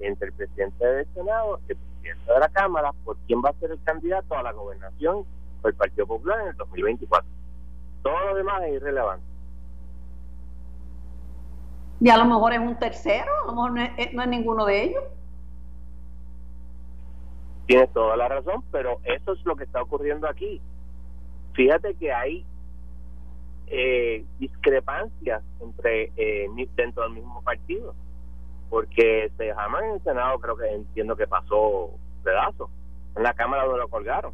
entre 0.00 0.28
el 0.28 0.34
presidente 0.34 0.84
del 0.84 1.06
Senado 1.14 1.60
el 1.68 1.76
presidente 1.76 2.32
de 2.32 2.40
la 2.40 2.48
Cámara 2.48 2.92
por 3.04 3.16
quién 3.26 3.40
va 3.44 3.50
a 3.50 3.54
ser 3.54 3.70
el 3.70 3.82
candidato 3.82 4.34
a 4.36 4.42
la 4.42 4.52
gobernación 4.52 5.24
por 5.62 5.70
el 5.70 5.76
Partido 5.76 6.06
Popular 6.06 6.40
en 6.42 6.48
el 6.48 6.56
2024. 6.56 7.28
Todo 8.02 8.20
lo 8.30 8.34
demás 8.36 8.62
es 8.64 8.74
irrelevante. 8.74 9.24
Y 12.00 12.10
a 12.10 12.18
lo 12.18 12.26
mejor 12.26 12.52
es 12.52 12.58
un 12.58 12.76
tercero, 12.78 13.30
a 13.42 13.46
lo 13.46 13.52
mejor 13.52 13.72
no 13.72 13.82
es, 13.82 14.12
no 14.12 14.22
es 14.22 14.28
ninguno 14.28 14.66
de 14.66 14.82
ellos. 14.84 15.04
Tienes 17.66 17.92
toda 17.92 18.16
la 18.16 18.28
razón, 18.28 18.62
pero 18.70 19.00
eso 19.04 19.32
es 19.32 19.44
lo 19.44 19.56
que 19.56 19.64
está 19.64 19.82
ocurriendo 19.82 20.28
aquí. 20.28 20.60
Fíjate 21.54 21.94
que 21.94 22.12
hay 22.12 22.44
eh, 23.68 24.24
discrepancias 24.38 25.42
entre 25.60 26.12
eh, 26.16 26.48
dentro 26.76 27.02
del 27.02 27.14
mismo 27.14 27.42
partido, 27.42 27.94
porque 28.68 29.30
se 29.36 29.54
jamás 29.54 29.82
en 29.84 29.90
el 29.92 30.02
Senado 30.02 30.38
creo 30.40 30.56
que 30.56 30.68
entiendo 30.68 31.16
que 31.16 31.26
pasó 31.26 31.90
pedazo, 32.22 32.70
en 33.14 33.22
la 33.22 33.34
Cámara 33.34 33.64
donde 33.64 33.80
lo 33.80 33.88
colgaron. 33.88 34.32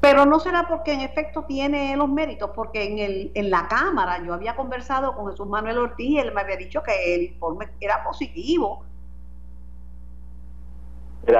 Pero 0.00 0.24
no 0.26 0.38
será 0.38 0.68
porque 0.68 0.92
en 0.92 1.00
efecto 1.00 1.44
tiene 1.44 1.96
los 1.96 2.08
méritos, 2.08 2.50
porque 2.54 2.84
en, 2.84 2.98
el, 2.98 3.32
en 3.34 3.50
la 3.50 3.66
Cámara 3.66 4.22
yo 4.24 4.32
había 4.32 4.54
conversado 4.54 5.14
con 5.16 5.28
Jesús 5.30 5.48
Manuel 5.48 5.78
Ortiz 5.78 6.10
y 6.10 6.18
él 6.18 6.32
me 6.32 6.40
había 6.40 6.56
dicho 6.56 6.82
que 6.84 7.14
el 7.14 7.22
informe 7.32 7.68
era 7.80 8.04
positivo, 8.04 8.84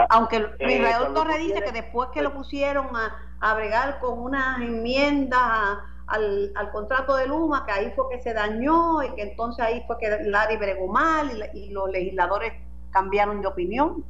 aunque 0.08 0.36
eh, 0.58 0.76
Israel 0.76 1.14
Torres 1.14 1.38
dice 1.38 1.62
que 1.62 1.72
después 1.72 2.10
que 2.12 2.20
lo 2.20 2.34
pusieron 2.34 2.88
a, 2.94 3.16
a 3.40 3.54
bregar 3.54 4.00
con 4.00 4.18
unas 4.18 4.60
enmiendas 4.60 5.78
al, 6.08 6.70
contrato 6.72 7.16
de 7.16 7.26
Luma, 7.26 7.64
que 7.64 7.72
ahí 7.72 7.92
fue 7.94 8.08
que 8.10 8.20
se 8.20 8.32
dañó 8.32 9.02
y 9.02 9.14
que 9.14 9.22
entonces 9.22 9.64
ahí 9.64 9.84
fue 9.86 9.98
que 9.98 10.08
Larry 10.24 10.56
bregó 10.56 10.88
mal 10.88 11.30
y, 11.54 11.70
los 11.70 11.90
legisladores 11.90 12.52
cambiaron 12.90 13.40
de 13.40 13.48
opinión. 13.48 14.04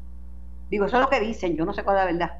Digo, 0.70 0.86
eso 0.86 0.96
es 0.96 1.02
lo 1.02 1.10
que 1.10 1.20
dicen, 1.20 1.56
yo 1.56 1.64
no 1.64 1.72
sé 1.72 1.82
cuál 1.82 1.96
es 1.96 2.04
la 2.04 2.12
verdad. 2.12 2.38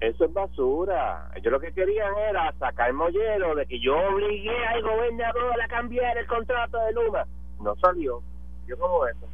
Eso 0.00 0.24
es 0.24 0.32
basura. 0.32 1.30
Yo 1.42 1.50
lo 1.50 1.58
que 1.58 1.72
querían 1.72 2.16
era 2.16 2.52
sacar 2.58 2.92
mollero 2.92 3.54
de 3.54 3.66
que 3.66 3.80
yo 3.80 3.96
obligué 3.96 4.56
al 4.66 4.82
gobernador 4.82 5.60
a 5.60 5.68
cambiar 5.68 6.16
el 6.18 6.26
contrato 6.26 6.78
de 6.78 6.92
Luma. 6.92 7.24
No 7.60 7.74
salió. 7.76 8.22
Yo 8.66 8.78
como 8.78 9.06
eso 9.06 9.26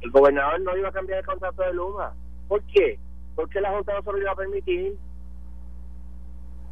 el 0.00 0.10
gobernador 0.10 0.60
no 0.60 0.76
iba 0.76 0.88
a 0.88 0.92
cambiar 0.92 1.20
el 1.20 1.26
contrato 1.26 1.62
de 1.62 1.74
Luma. 1.74 2.12
¿Por 2.48 2.62
qué? 2.64 2.98
Porque 3.34 3.60
la 3.60 3.70
Junta 3.70 3.94
no 3.94 4.02
se 4.02 4.12
lo 4.12 4.18
iba 4.18 4.32
a 4.32 4.36
permitir. 4.36 4.96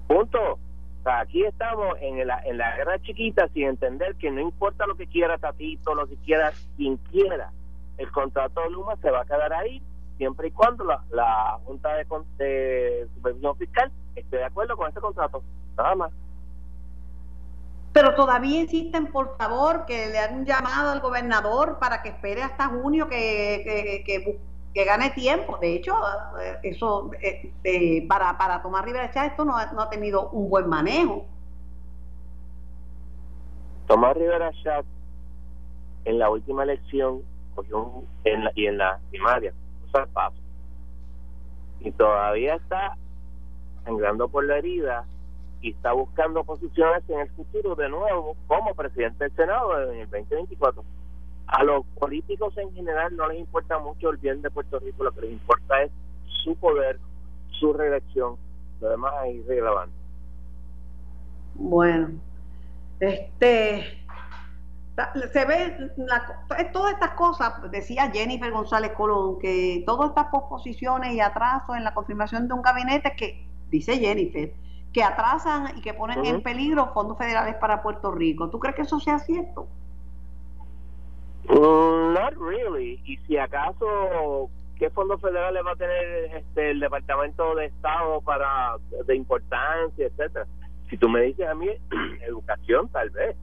Punto. 0.07 0.59
Aquí 1.05 1.45
estamos 1.45 1.97
en 2.01 2.27
la, 2.27 2.43
en 2.45 2.59
la 2.59 2.77
guerra 2.77 2.99
chiquita 3.01 3.49
sin 3.55 3.69
entender 3.69 4.15
que 4.17 4.31
no 4.31 4.41
importa 4.41 4.87
lo 4.87 4.97
que 4.97 5.07
quiera 5.07 5.39
Tatito, 5.39 5.95
lo 5.95 6.07
que 6.07 6.17
quiera 6.17 6.53
quien 6.77 6.97
quiera, 6.97 7.51
el 7.97 8.11
contrato 8.11 8.61
de 8.61 8.71
Luma 8.71 8.97
se 8.97 9.11
va 9.11 9.23
a 9.23 9.25
quedar 9.25 9.53
ahí 9.53 9.83
siempre 10.19 10.49
y 10.49 10.51
cuando 10.51 10.85
la, 10.85 11.03
la 11.11 11.59
Junta 11.65 11.95
de, 11.95 12.05
de 12.39 13.09
Supervisión 13.15 13.57
Fiscal 13.57 13.93
esté 14.17 14.37
de 14.37 14.45
acuerdo 14.45 14.77
con 14.77 14.91
ese 14.91 15.01
contrato. 15.01 15.43
Nada 15.77 15.95
más 15.95 16.13
pero 17.99 18.15
todavía 18.15 18.61
insisten, 18.61 19.11
por 19.11 19.37
favor, 19.37 19.85
que 19.85 20.07
le 20.07 20.33
un 20.33 20.45
llamado 20.45 20.91
al 20.91 21.01
gobernador 21.01 21.79
para 21.81 22.01
que 22.01 22.11
espere 22.11 22.45
hasta 22.45 22.69
junio 22.69 23.09
que, 23.09 24.03
que, 24.07 24.39
gane 24.85 25.11
tiempo. 25.11 25.59
De 25.59 25.75
hecho, 25.75 25.95
eh, 26.41 26.59
eso 26.63 27.11
este, 27.21 28.05
para, 28.09 28.37
para 28.39 28.63
tomar 28.63 28.85
Rivera 28.85 29.11
Chávez 29.11 29.33
esto 29.33 29.45
no 29.45 29.55
no 29.73 29.83
ha 29.83 29.91
tenido 29.91 30.31
un 30.31 30.49
buen 30.49 30.69
manejo. 30.69 31.27
Tomás 33.87 34.17
Rivera 34.17 34.51
Chat 34.63 34.85
en 36.05 36.19
la 36.19 36.31
última 36.31 36.63
elección 36.63 37.23
en 38.25 38.45
la, 38.45 38.53
y 38.55 38.67
en 38.67 38.79
la 38.79 39.01
primaria 39.11 39.53
o 39.93 40.07
paso 40.13 40.37
y 41.81 41.91
todavía 41.93 42.55
está 42.55 42.97
sangrando 43.85 44.29
por 44.29 44.45
la 44.45 44.59
herida 44.59 45.07
y 45.61 45.73
está 45.73 45.93
buscando 45.93 46.45
posiciones 46.45 47.03
en 47.09 47.21
el 47.21 47.31
futuro 47.31 47.75
de 47.75 47.89
nuevo 47.89 48.37
como 48.47 48.75
presidente 48.75 49.25
del 49.25 49.35
Senado 49.35 49.91
en 49.91 50.01
el 50.01 50.11
2024. 50.11 50.85
A 51.49 51.65
los 51.65 51.85
políticos 51.99 52.57
en 52.59 52.73
general 52.75 53.17
no 53.17 53.27
les 53.27 53.39
importa 53.39 53.79
mucho 53.79 54.11
el 54.11 54.19
bien 54.19 54.43
de 54.43 54.51
Puerto 54.51 54.79
Rico, 54.79 55.03
lo 55.03 55.13
que 55.13 55.23
les 55.23 55.33
importa 55.33 55.83
es 55.83 55.91
su 56.45 56.55
poder, 56.57 57.01
su 57.59 57.73
reelección, 57.73 58.37
lo 58.81 58.91
demás 58.91 59.13
es 59.27 59.37
irrelevante. 59.37 59.95
Bueno, 61.55 62.11
este 63.01 64.05
se 65.33 65.45
ve 65.45 65.93
todas 66.73 66.93
estas 66.93 67.11
cosas, 67.13 67.71
decía 67.71 68.11
Jennifer 68.11 68.51
González 68.51 68.93
Colón, 68.93 69.39
que 69.39 69.85
todas 69.87 70.11
estas 70.11 70.27
posposiciones 70.27 71.15
y 71.15 71.21
atrasos 71.21 71.77
en 71.77 71.85
la 71.85 71.95
confirmación 71.95 72.49
de 72.49 72.55
un 72.55 72.63
gabinete 72.63 73.15
que, 73.17 73.47
dice 73.71 73.99
Jennifer, 73.99 74.53
que 74.93 75.03
atrasan 75.03 75.79
y 75.79 75.81
que 75.83 75.95
ponen 75.95 76.25
en 76.25 76.43
peligro 76.43 76.93
fondos 76.93 77.17
federales 77.17 77.55
para 77.57 77.83
Puerto 77.83 78.11
Rico. 78.11 78.51
¿Tú 78.51 78.59
crees 78.59 78.75
que 78.75 78.83
eso 78.83 78.99
sea 78.99 79.19
cierto? 79.19 79.69
Mm, 81.49 82.13
not 82.15 82.35
really. 82.37 83.01
Y 83.05 83.17
si 83.27 83.37
acaso, 83.39 84.51
¿qué 84.79 84.91
fondos 84.91 85.21
federales 85.21 85.63
va 85.67 85.73
a 85.73 85.77
tener 85.77 86.37
este 86.37 86.71
el 86.71 86.81
Departamento 86.81 87.55
de 87.55 87.67
Estado 87.67 88.21
para 88.21 88.77
de 89.07 89.17
importancia, 89.17 90.07
etcétera? 90.07 90.47
Si 90.91 90.97
tú 90.97 91.09
me 91.09 91.23
dices 91.23 91.49
a 91.49 91.55
mí, 91.55 91.69
educación 92.27 92.89
tal 92.89 93.11
vez. 93.11 93.37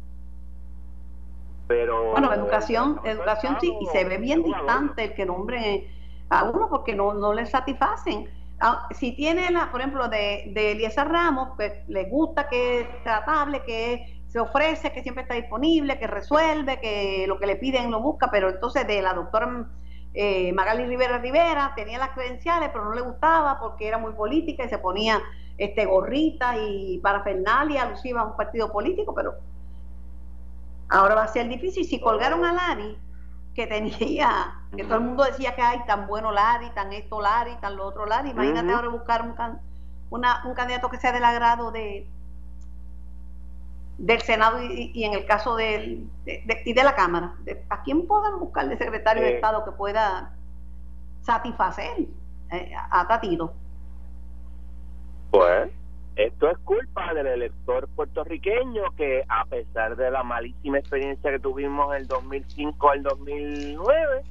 Pero 1.67 2.11
bueno, 2.11 2.31
educación, 2.31 3.01
educación 3.03 3.57
sí, 3.59 3.75
y 3.81 3.85
se 3.87 4.05
ve 4.05 4.19
bien 4.19 4.43
distante 4.43 5.05
el 5.05 5.13
que 5.15 5.25
nombre 5.25 5.89
a 6.29 6.43
uno 6.43 6.69
porque 6.69 6.95
no, 6.95 7.15
no 7.15 7.33
le 7.33 7.47
satisfacen 7.47 8.29
Ah, 8.59 8.87
si 8.91 9.11
tiene, 9.11 9.51
la, 9.51 9.69
por 9.71 9.81
ejemplo, 9.81 10.07
de, 10.07 10.51
de 10.53 10.71
Eliezer 10.71 11.07
Ramos, 11.07 11.49
pues 11.57 11.73
le 11.87 12.05
gusta 12.05 12.47
que 12.47 12.81
es 12.81 13.03
tratable, 13.03 13.63
que 13.65 14.14
se 14.35 14.41
ofrece, 14.41 14.91
que 14.91 15.01
siempre 15.01 15.21
está 15.21 15.33
disponible, 15.33 15.97
que 15.97 16.07
resuelve, 16.07 16.81
que 16.81 17.23
lo 17.25 17.39
que 17.39 17.45
le 17.45 17.55
piden 17.55 17.89
lo 17.89 18.01
busca, 18.01 18.29
pero 18.29 18.49
entonces 18.49 18.85
de 18.85 19.01
la 19.01 19.13
doctora 19.13 19.65
eh, 20.13 20.51
Magali 20.51 20.85
Rivera 20.85 21.19
Rivera 21.19 21.71
tenía 21.73 21.97
las 21.97 22.09
credenciales, 22.09 22.67
pero 22.73 22.83
no 22.83 22.93
le 22.93 22.99
gustaba 22.99 23.57
porque 23.61 23.87
era 23.87 23.97
muy 23.97 24.11
política 24.11 24.65
y 24.65 24.67
se 24.67 24.77
ponía 24.77 25.21
este 25.57 25.85
gorrita 25.85 26.57
y 26.57 26.99
parafernalia 26.99 27.83
alusiva 27.83 28.19
a 28.19 28.25
un 28.25 28.35
partido 28.35 28.73
político, 28.73 29.15
pero 29.15 29.35
ahora 30.89 31.15
va 31.15 31.23
a 31.23 31.27
ser 31.29 31.47
difícil. 31.47 31.85
Si 31.85 32.01
colgaron 32.01 32.43
a 32.43 32.51
Lari, 32.51 32.97
que 33.53 33.67
tenía, 33.67 34.65
que 34.75 34.83
todo 34.83 34.95
el 34.95 35.05
mundo 35.05 35.23
decía 35.23 35.55
que 35.55 35.61
hay 35.61 35.85
tan 35.85 36.07
bueno 36.07 36.33
Lari, 36.33 36.71
tan 36.71 36.91
esto 36.91 37.21
Lari, 37.21 37.55
tan 37.61 37.77
lo 37.77 37.85
otro 37.85 38.05
Lari. 38.05 38.31
Imagínate 38.31 38.73
ahora 38.73 38.89
buscar 38.89 39.21
un, 39.21 39.33
una, 40.09 40.43
un 40.45 40.53
candidato 40.53 40.89
que 40.89 40.97
sea 40.97 41.13
del 41.13 41.23
agrado 41.23 41.71
de 41.71 42.09
del 43.97 44.21
Senado 44.21 44.61
y, 44.61 45.03
en 45.03 45.13
el 45.13 45.25
caso 45.25 45.55
de, 45.55 46.03
y 46.65 46.73
de 46.73 46.83
la 46.83 46.95
Cámara. 46.95 47.33
¿A 47.69 47.83
quién 47.83 48.07
puedan 48.07 48.39
buscar 48.39 48.67
de 48.67 48.77
secretario 48.77 49.23
de 49.23 49.35
Estado 49.35 49.63
que 49.63 49.71
pueda 49.71 50.33
satisfacer 51.21 52.05
eh, 52.51 52.71
a 52.91 53.07
Tatito? 53.07 53.53
Pues 55.31 55.71
esto 56.15 56.49
es 56.49 56.57
culpa 56.59 57.13
del 57.13 57.27
elector 57.27 57.89
puertorriqueño 57.89 58.83
que 58.95 59.23
a 59.27 59.45
pesar 59.45 59.97
de 59.97 60.11
la 60.11 60.23
malísima 60.23 60.79
experiencia 60.79 61.31
que 61.31 61.39
tuvimos 61.39 61.93
en 61.93 62.01
el 62.01 62.07
2005 62.07 62.89
al 62.89 63.03
2009, 63.03 64.21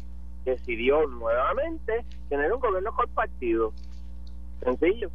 decidió 0.46 1.06
nuevamente 1.06 2.04
tener 2.28 2.52
un 2.52 2.60
gobierno 2.60 2.94
compartido. 2.94 3.72
Sencillo. 4.62 5.10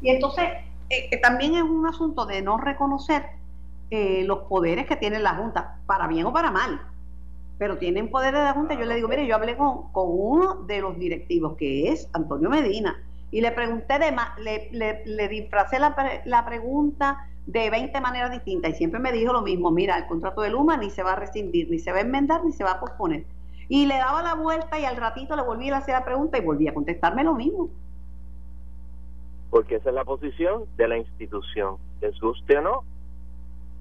Y 0.00 0.10
entonces, 0.10 0.48
eh, 0.88 1.08
eh, 1.10 1.20
también 1.20 1.54
es 1.54 1.62
un 1.62 1.86
asunto 1.86 2.26
de 2.26 2.42
no 2.42 2.58
reconocer 2.58 3.24
eh, 3.90 4.24
los 4.24 4.40
poderes 4.40 4.86
que 4.86 4.96
tiene 4.96 5.18
la 5.18 5.34
Junta, 5.34 5.78
para 5.86 6.06
bien 6.06 6.26
o 6.26 6.32
para 6.32 6.50
mal. 6.50 6.80
Pero 7.58 7.78
tienen 7.78 8.10
poderes 8.10 8.40
de 8.40 8.46
la 8.46 8.52
Junta. 8.52 8.74
Yo 8.74 8.84
le 8.84 8.96
digo, 8.96 9.08
mire, 9.08 9.26
yo 9.26 9.34
hablé 9.34 9.56
con, 9.56 9.90
con 9.92 10.06
uno 10.08 10.54
de 10.66 10.80
los 10.80 10.98
directivos, 10.98 11.56
que 11.56 11.90
es 11.90 12.08
Antonio 12.12 12.50
Medina, 12.50 13.02
y 13.30 13.40
le 13.40 13.50
pregunté, 13.52 13.98
de 13.98 14.14
le, 14.38 14.68
le, 14.72 15.04
le 15.04 15.28
disfracé 15.28 15.78
la, 15.78 16.22
la 16.24 16.44
pregunta 16.44 17.26
de 17.46 17.70
20 17.70 18.00
maneras 18.00 18.32
distintas 18.32 18.72
y 18.72 18.74
siempre 18.74 18.98
me 18.98 19.12
dijo 19.12 19.32
lo 19.32 19.42
mismo, 19.42 19.70
mira, 19.70 19.96
el 19.96 20.06
contrato 20.06 20.42
de 20.42 20.50
Luma 20.50 20.76
ni 20.76 20.90
se 20.90 21.02
va 21.02 21.12
a 21.12 21.16
rescindir, 21.16 21.70
ni 21.70 21.78
se 21.78 21.92
va 21.92 21.98
a 21.98 22.00
enmendar, 22.00 22.44
ni 22.44 22.52
se 22.52 22.64
va 22.64 22.72
a 22.72 22.80
posponer. 22.80 23.24
Y 23.68 23.86
le 23.86 23.96
daba 23.96 24.22
la 24.22 24.34
vuelta 24.34 24.78
y 24.78 24.84
al 24.84 24.96
ratito 24.96 25.36
le 25.36 25.42
volví 25.42 25.70
a 25.70 25.78
hacer 25.78 25.94
la 25.94 26.04
pregunta 26.04 26.38
y 26.38 26.40
volví 26.40 26.68
a 26.68 26.74
contestarme 26.74 27.24
lo 27.24 27.34
mismo 27.34 27.70
porque 29.50 29.76
esa 29.76 29.90
es 29.90 29.94
la 29.94 30.04
posición 30.04 30.64
de 30.76 30.88
la 30.88 30.98
institución. 30.98 31.76
Les 32.00 32.18
guste 32.20 32.58
o 32.58 32.62
no, 32.62 32.84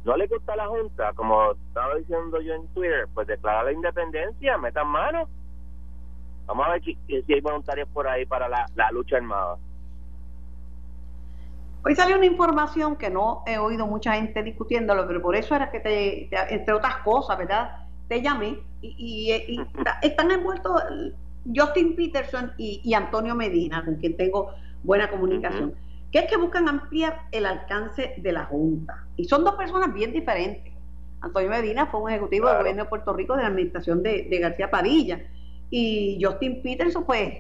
no 0.06 0.15
le 0.15 0.28
gusta 0.28 0.54
a 0.54 0.56
la 0.56 0.67
Junta, 0.67 1.13
como 1.13 1.51
estaba 1.54 1.95
diciendo 1.95 2.39
yo 2.39 2.54
en 2.54 2.67
Twitter, 2.69 3.08
pues 3.13 3.25
declara 3.25 3.63
la 3.63 3.71
independencia, 3.71 4.56
metan 4.58 4.88
mano. 4.88 5.28
Vamos 6.45 6.67
a 6.67 6.73
ver 6.73 6.84
si, 6.84 6.95
hay 7.10 7.41
voluntarios 7.41 7.89
por 7.89 8.08
ahí 8.08 8.23
para 8.28 8.47
la, 8.47 8.91
lucha 8.91 9.17
armada. 9.17 9.58
Hoy 11.84 11.95
salió 11.95 12.17
una 12.17 12.28
información 12.28 12.95
que 12.95 13.10
no 13.10 13.43
he 13.47 13.58
oído 13.58 13.88
mucha 13.88 14.13
gente 14.13 14.43
discutiéndolo, 14.43 15.08
pero 15.08 15.21
por 15.23 15.36
eso 15.36 15.56
era 15.56 15.71
que 15.71 15.80
te, 15.80 16.30
entre 16.54 16.73
otras 16.73 16.97
cosas, 16.97 17.38
¿verdad? 17.39 17.88
Te 18.08 18.21
llamé 18.21 18.60
y, 18.82 19.60
están 20.04 20.30
envueltos 20.30 20.84
Justin 21.56 21.95
Peterson 21.95 22.54
y, 22.58 22.80
y 22.84 22.93
Antonio 22.93 23.34
Medina, 23.34 23.84
con 23.84 23.95
quien 23.95 24.15
tengo 24.15 24.51
buena 24.86 25.10
comunicación, 25.10 25.74
que 26.12 26.19
es 26.19 26.26
que 26.30 26.38
buscan 26.38 26.69
ampliar 26.69 27.24
el 27.32 27.45
alcance 27.45 28.13
de 28.17 28.32
la 28.32 28.45
Junta. 28.45 29.06
Y 29.17 29.26
son 29.26 29.43
dos 29.43 29.56
personas 29.56 29.93
bien 29.93 30.13
diferentes. 30.13 30.74
Antonio 31.21 31.50
Medina 31.50 31.88
fue 31.88 32.02
un 32.02 32.10
ejecutivo 32.12 32.48
del 32.48 32.60
gobierno 32.60 32.84
de 32.84 32.89
Puerto 32.89 33.13
Rico 33.13 33.36
de 33.36 33.41
la 33.41 33.48
administración 33.50 34.04
de, 34.04 34.28
García 34.39 34.69
Padilla. 34.69 35.21
Y 35.69 36.19
Justin 36.21 36.62
Peterson, 36.62 37.04
pues, 37.04 37.34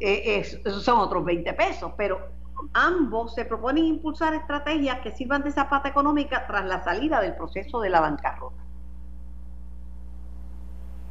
eh, 0.00 0.44
son 0.64 0.98
otros 0.98 1.24
20 1.24 1.52
pesos. 1.54 1.92
Pero 1.96 2.20
ambos 2.74 3.34
se 3.34 3.44
proponen 3.44 3.84
impulsar 3.84 4.34
estrategias 4.34 5.00
que 5.00 5.10
sirvan 5.12 5.42
de 5.42 5.50
zapata 5.50 5.88
económica 5.88 6.46
tras 6.46 6.64
la 6.66 6.84
salida 6.84 7.20
del 7.20 7.34
proceso 7.34 7.80
de 7.80 7.90
la 7.90 8.00
bancarrota. 8.00 8.62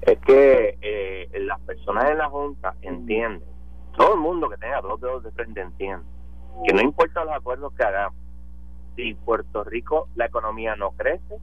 Es 0.02 0.17
que 0.20 0.78
eh, 0.82 1.30
las 1.41 1.60
personas 1.62 2.10
en 2.10 2.17
la 2.17 2.30
Junta 2.30 2.76
entienden 2.82 3.44
todo 3.95 4.13
el 4.13 4.19
mundo 4.19 4.49
que 4.49 4.58
tenga 4.58 4.82
dos 4.82 4.99
dedos 4.99 5.23
de 5.23 5.32
frente 5.32 5.62
entiende 5.62 6.06
que 6.65 6.73
no 6.73 6.82
importa 6.82 7.25
los 7.25 7.36
acuerdos 7.36 7.73
que 7.73 7.84
hagamos, 7.84 8.19
si 8.95 9.13
Puerto 9.13 9.63
Rico 9.63 10.08
la 10.15 10.25
economía 10.25 10.75
no 10.75 10.91
crece, 10.91 11.39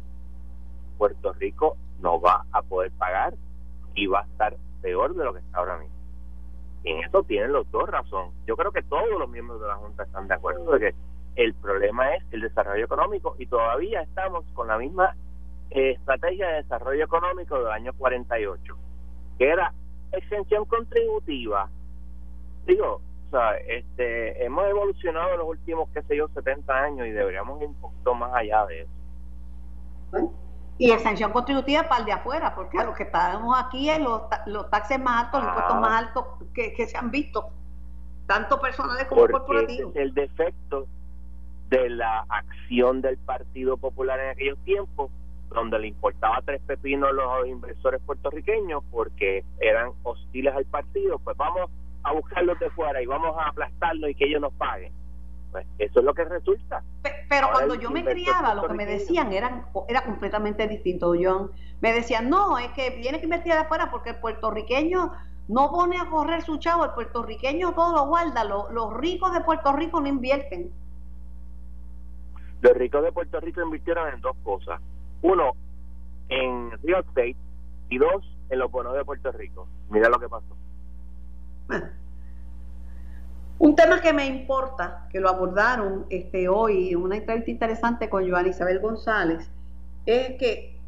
Puerto 0.97 1.33
Rico 1.33 1.77
no 2.01 2.21
va 2.21 2.45
a 2.53 2.63
poder 2.63 2.93
pagar 2.93 3.35
y 3.95 4.07
va 4.07 4.21
a 4.21 4.25
estar 4.25 4.57
peor 4.83 5.15
de 5.15 5.25
lo 5.25 5.33
que 5.33 5.41
está 5.41 5.59
ahora 5.59 5.79
mismo. 5.79 5.97
Y 6.85 6.93
en 6.93 7.05
eso 7.05 7.23
tienen 7.25 7.53
los 7.53 7.71
dos 7.71 7.89
razón. 7.89 8.31
Yo 8.47 8.57
creo 8.57 8.71
que 8.71 8.83
todos 8.83 9.19
los 9.19 9.29
miembros 9.29 9.61
de 9.61 9.67
la 9.67 9.77
Junta 9.77 10.05
están 10.05 10.29
de 10.29 10.35
acuerdo 10.35 10.73
de 10.73 10.79
que 10.79 10.95
el 11.37 11.55
problema 11.55 12.15
es 12.15 12.25
el 12.31 12.43
desarrollo 12.43 12.85
económico 12.85 13.35
y 13.39 13.47
todavía 13.47 14.03
estamos 14.03 14.45
con 14.55 14.69
la 14.69 14.79
misma 14.79 15.17
eh, 15.71 15.93
estrategia 15.93 16.49
de 16.49 16.63
desarrollo 16.63 17.05
económico 17.05 17.59
del 17.59 17.73
año 17.73 17.93
48, 17.95 18.77
que 19.39 19.49
era 19.49 19.73
exención 20.13 20.65
contributiva 20.65 21.69
digo, 22.69 23.01
o 23.27 23.31
sea, 23.31 23.57
este, 23.57 24.45
hemos 24.45 24.67
evolucionado 24.67 25.33
en 25.33 25.39
los 25.39 25.49
últimos, 25.49 25.89
qué 25.93 26.03
sé 26.03 26.17
yo, 26.17 26.29
70 26.29 26.73
años 26.73 27.07
y 27.07 27.11
deberíamos 27.11 27.61
ir 27.61 27.69
un 27.69 27.75
poquito 27.75 28.15
más 28.15 28.33
allá 28.35 28.65
de 28.67 28.83
eso. 28.83 30.33
y 30.79 30.91
exención 30.93 31.33
contributiva 31.33 31.83
para 31.85 32.01
el 32.01 32.07
de 32.07 32.13
afuera, 32.13 32.55
porque 32.55 32.79
a 32.79 32.85
los 32.85 32.97
que 32.97 33.03
estamos 33.05 33.59
aquí 33.59 33.91
es 33.91 33.99
los, 33.99 34.23
los 34.47 34.71
taxes 34.71 35.01
más 35.01 35.25
altos, 35.25 35.43
los 35.43 35.49
impuestos 35.49 35.81
más 35.81 36.05
altos 36.05 36.25
que, 36.55 36.87
se 36.87 36.97
han 36.97 37.11
visto, 37.11 37.51
tanto 38.27 38.61
personales 38.61 39.07
como 39.07 39.27
corporativos. 39.27 39.95
es 39.97 40.03
el 40.03 40.15
defecto 40.15 40.87
de 41.69 41.91
la 41.91 42.25
acción 42.29 43.03
del 43.03 43.19
Partido 43.19 43.77
Popular 43.77 44.21
en 44.21 44.31
aquellos 44.31 44.59
tiempos, 44.65 45.11
donde 45.51 45.79
le 45.79 45.89
importaba 45.89 46.41
tres 46.45 46.61
pepinos 46.63 47.11
a 47.11 47.13
los 47.13 47.47
inversores 47.47 48.01
puertorriqueños 48.03 48.85
porque 48.91 49.45
eran 49.61 49.93
hostiles 50.03 50.55
al 50.55 50.67
partido, 50.67 51.19
pues 51.19 51.37
vamos 51.37 51.71
a 52.05 52.13
buscarlos 52.13 52.59
de 52.59 52.71
fuera 52.71 53.03
y 53.03 53.07
vamos 53.07 53.37
a 53.39 53.49
aplastarlos 53.49 54.11
y 54.11 54.15
que 54.15 54.27
ellos 54.27 54.41
nos 54.41 54.53
paguen. 54.55 54.93
Pues 55.51 55.67
eso 55.79 56.01
es 56.01 56.05
lo 56.05 56.15
que 56.15 56.25
resulta. 56.25 56.83
Pero 57.29 57.49
cuando 57.53 57.75
yo 57.75 57.91
me 57.91 58.05
criaba, 58.05 58.55
lo 58.55 58.67
que 58.67 58.75
me 58.75 58.87
decían 58.87 59.33
eran, 59.33 59.67
era 59.89 60.03
completamente 60.03 60.69
distinto, 60.69 61.15
John. 61.21 61.51
Me 61.81 61.93
decían, 61.93 62.29
no, 62.29 62.59
es 62.59 62.69
que 62.73 62.91
viene 62.91 63.19
que 63.19 63.25
invertir 63.25 63.53
de 63.53 63.61
afuera 63.61 63.91
porque 63.91 64.11
el 64.11 64.17
puertorriqueño 64.17 65.13
no 65.49 65.71
pone 65.71 65.99
a 65.99 66.11
correr 66.11 66.43
su 66.43 66.59
chavo, 66.59 66.85
el 66.85 66.91
puertorriqueño 66.93 67.73
todo 67.73 67.95
lo 67.97 68.07
guarda, 68.07 68.45
los, 68.45 68.95
ricos 68.95 69.33
de 69.33 69.41
Puerto 69.41 69.73
Rico 69.73 70.01
no 70.01 70.07
invierten. 70.07 70.71
Los 72.61 72.73
ricos 72.75 73.03
de 73.03 73.13
Puerto 73.13 73.41
Rico 73.41 73.63
invirtieron 73.63 74.13
en 74.13 74.21
dos 74.21 74.37
cosas. 74.43 74.81
Uno, 75.23 75.53
en 76.29 76.71
real 76.83 77.05
estate 77.07 77.37
y 77.89 77.99
dos, 77.99 78.37
en 78.51 78.59
los 78.59 78.71
bonos 78.71 78.95
de 78.95 79.05
Puerto 79.05 79.33
Rico. 79.33 79.67
Mira 79.89 80.09
lo 80.11 80.19
que 80.19 80.29
pasó. 80.29 80.58
Un 83.59 83.75
tema 83.75 84.01
que 84.01 84.13
me 84.13 84.27
importa, 84.27 85.07
que 85.11 85.19
lo 85.19 85.29
abordaron 85.29 86.07
este, 86.11 86.49
hoy 86.49 86.91
en 86.91 87.03
una 87.03 87.17
entrevista 87.17 87.51
interesante 87.51 88.09
con 88.09 88.29
Joan 88.29 88.47
Isabel 88.47 88.79
González, 88.79 89.51
es 90.07 90.37
que 90.39 90.79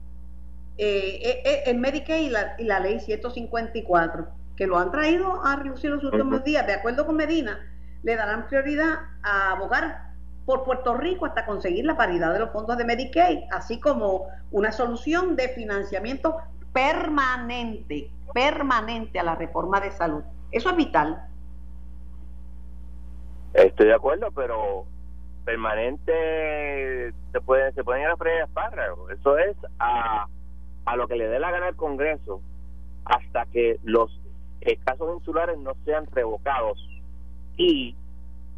eh, 0.78 1.20
eh, 1.22 1.42
eh, 1.44 1.62
el 1.66 1.78
Medicaid 1.78 2.26
y 2.26 2.30
la, 2.30 2.54
y 2.58 2.64
la 2.64 2.80
ley 2.80 3.00
154, 3.00 4.28
que 4.56 4.66
lo 4.66 4.78
han 4.78 4.90
traído 4.92 5.44
a 5.44 5.56
reducir 5.56 5.90
los 5.90 6.04
últimos 6.04 6.44
días, 6.44 6.66
de 6.66 6.74
acuerdo 6.74 7.06
con 7.06 7.16
Medina, 7.16 7.58
le 8.02 8.16
darán 8.16 8.46
prioridad 8.46 9.00
a 9.22 9.50
abogar 9.50 10.10
por 10.46 10.64
Puerto 10.64 10.94
Rico 10.94 11.26
hasta 11.26 11.44
conseguir 11.44 11.84
la 11.84 11.96
paridad 11.96 12.32
de 12.32 12.38
los 12.38 12.50
fondos 12.50 12.78
de 12.78 12.84
Medicaid, 12.84 13.40
así 13.50 13.78
como 13.78 14.28
una 14.52 14.72
solución 14.72 15.36
de 15.36 15.48
financiamiento 15.48 16.36
permanente, 16.72 18.10
permanente 18.32 19.18
a 19.18 19.24
la 19.24 19.34
reforma 19.34 19.80
de 19.80 19.90
salud. 19.90 20.22
Eso 20.52 20.70
es 20.70 20.76
vital. 20.76 21.22
Estoy 23.54 23.86
de 23.86 23.94
acuerdo, 23.94 24.30
pero 24.32 24.86
permanente 25.44 27.12
se 27.32 27.40
pueden 27.40 27.74
se 27.74 27.82
pueden 27.82 28.02
ir 28.02 28.08
a 28.08 28.16
freír 28.16 28.42
espárragos. 28.42 29.10
Eso 29.10 29.38
es 29.38 29.56
a, 29.78 30.26
a 30.84 30.96
lo 30.96 31.08
que 31.08 31.16
le 31.16 31.28
dé 31.28 31.38
la 31.38 31.50
gana 31.50 31.66
al 31.66 31.76
Congreso 31.76 32.40
hasta 33.04 33.46
que 33.46 33.78
los 33.82 34.20
casos 34.84 35.16
insulares 35.16 35.58
no 35.58 35.72
sean 35.84 36.06
revocados. 36.12 36.78
Y 37.56 37.96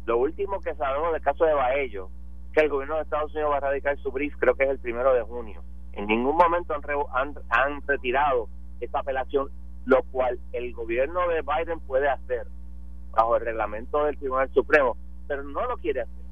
lo 0.05 0.17
último 0.17 0.59
que 0.59 0.75
sabemos 0.75 1.13
del 1.13 1.21
caso 1.21 1.45
de 1.45 1.53
Baello, 1.53 2.09
que 2.53 2.61
el 2.61 2.69
gobierno 2.69 2.95
de 2.95 3.03
Estados 3.03 3.33
Unidos 3.33 3.51
va 3.51 3.57
a 3.57 3.61
radicar 3.61 3.97
su 3.97 4.11
brief, 4.11 4.35
creo 4.37 4.55
que 4.55 4.65
es 4.65 4.69
el 4.69 4.79
primero 4.79 5.13
de 5.13 5.23
junio. 5.23 5.63
En 5.93 6.07
ningún 6.07 6.35
momento 6.35 6.73
han, 6.73 6.81
han, 7.13 7.35
han 7.49 7.81
retirado 7.87 8.47
esa 8.79 8.99
apelación 8.99 9.49
lo 9.85 10.03
cual 10.03 10.39
el 10.53 10.73
gobierno 10.73 11.27
de 11.27 11.41
Biden 11.41 11.79
puede 11.81 12.09
hacer 12.09 12.47
bajo 13.11 13.35
el 13.35 13.45
reglamento 13.45 14.05
del 14.05 14.17
Tribunal 14.17 14.49
Supremo, 14.53 14.97
pero 15.27 15.43
no 15.43 15.65
lo 15.67 15.77
quiere 15.77 16.01
hacer, 16.01 16.23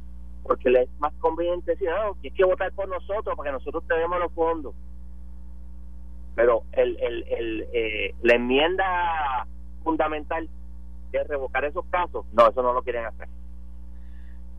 porque 0.43 0.69
le 0.69 0.83
es 0.83 0.89
más 0.99 1.13
conveniente 1.19 1.71
decir, 1.71 1.89
no, 1.89 2.15
hay 2.23 2.31
que 2.31 2.45
votar 2.45 2.71
por 2.71 2.87
nosotros 2.87 3.35
para 3.35 3.49
que 3.49 3.53
nosotros 3.53 3.83
tenemos 3.87 4.19
los 4.19 4.31
fondos. 4.33 4.73
Pero 6.35 6.63
el, 6.71 6.97
el, 7.01 7.25
el, 7.27 7.67
eh, 7.73 8.15
la 8.21 8.35
enmienda 8.35 9.45
fundamental 9.83 10.49
es 11.11 11.27
revocar 11.27 11.65
esos 11.65 11.85
casos, 11.87 12.25
no, 12.31 12.47
eso 12.47 12.63
no 12.63 12.73
lo 12.73 12.81
quieren 12.83 13.05
hacer. 13.05 13.27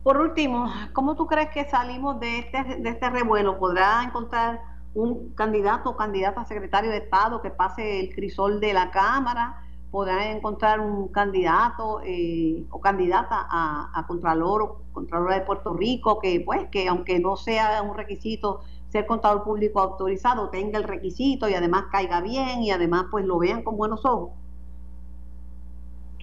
Por 0.03 0.17
último, 0.17 0.69
¿cómo 0.91 1.15
tú 1.15 1.27
crees 1.27 1.49
que 1.49 1.63
salimos 1.65 2.19
de 2.19 2.39
este, 2.39 2.63
de 2.63 2.89
este 2.89 3.09
revuelo? 3.09 3.57
¿Podrá 3.57 4.03
encontrar 4.03 4.59
un 4.95 5.33
candidato 5.33 5.91
o 5.91 5.97
candidata 5.97 6.41
a 6.41 6.45
secretario 6.45 6.91
de 6.91 6.97
Estado 6.97 7.41
que 7.41 7.49
pase 7.49 7.99
el 7.99 8.13
crisol 8.13 8.59
de 8.59 8.73
la 8.73 8.91
Cámara, 8.91 9.63
podrán 9.91 10.37
encontrar 10.37 10.79
un 10.79 11.07
candidato 11.09 12.01
eh, 12.03 12.65
o 12.71 12.81
candidata 12.81 13.47
a, 13.49 13.91
a, 13.93 14.07
Contralor 14.07 14.61
o 14.63 14.81
Contralora 14.91 15.35
de 15.35 15.41
Puerto 15.41 15.73
Rico, 15.73 16.19
que 16.19 16.41
pues 16.43 16.67
que 16.69 16.87
aunque 16.87 17.19
no 17.19 17.35
sea 17.35 17.81
un 17.81 17.95
requisito 17.95 18.61
ser 18.89 19.05
contador 19.07 19.43
público 19.43 19.79
autorizado, 19.79 20.49
tenga 20.49 20.77
el 20.77 20.83
requisito 20.83 21.49
y 21.49 21.55
además 21.55 21.85
caiga 21.91 22.21
bien 22.21 22.61
y 22.61 22.71
además 22.71 23.05
pues 23.09 23.25
lo 23.25 23.39
vean 23.39 23.63
con 23.63 23.77
buenos 23.77 24.05
ojos. 24.05 24.31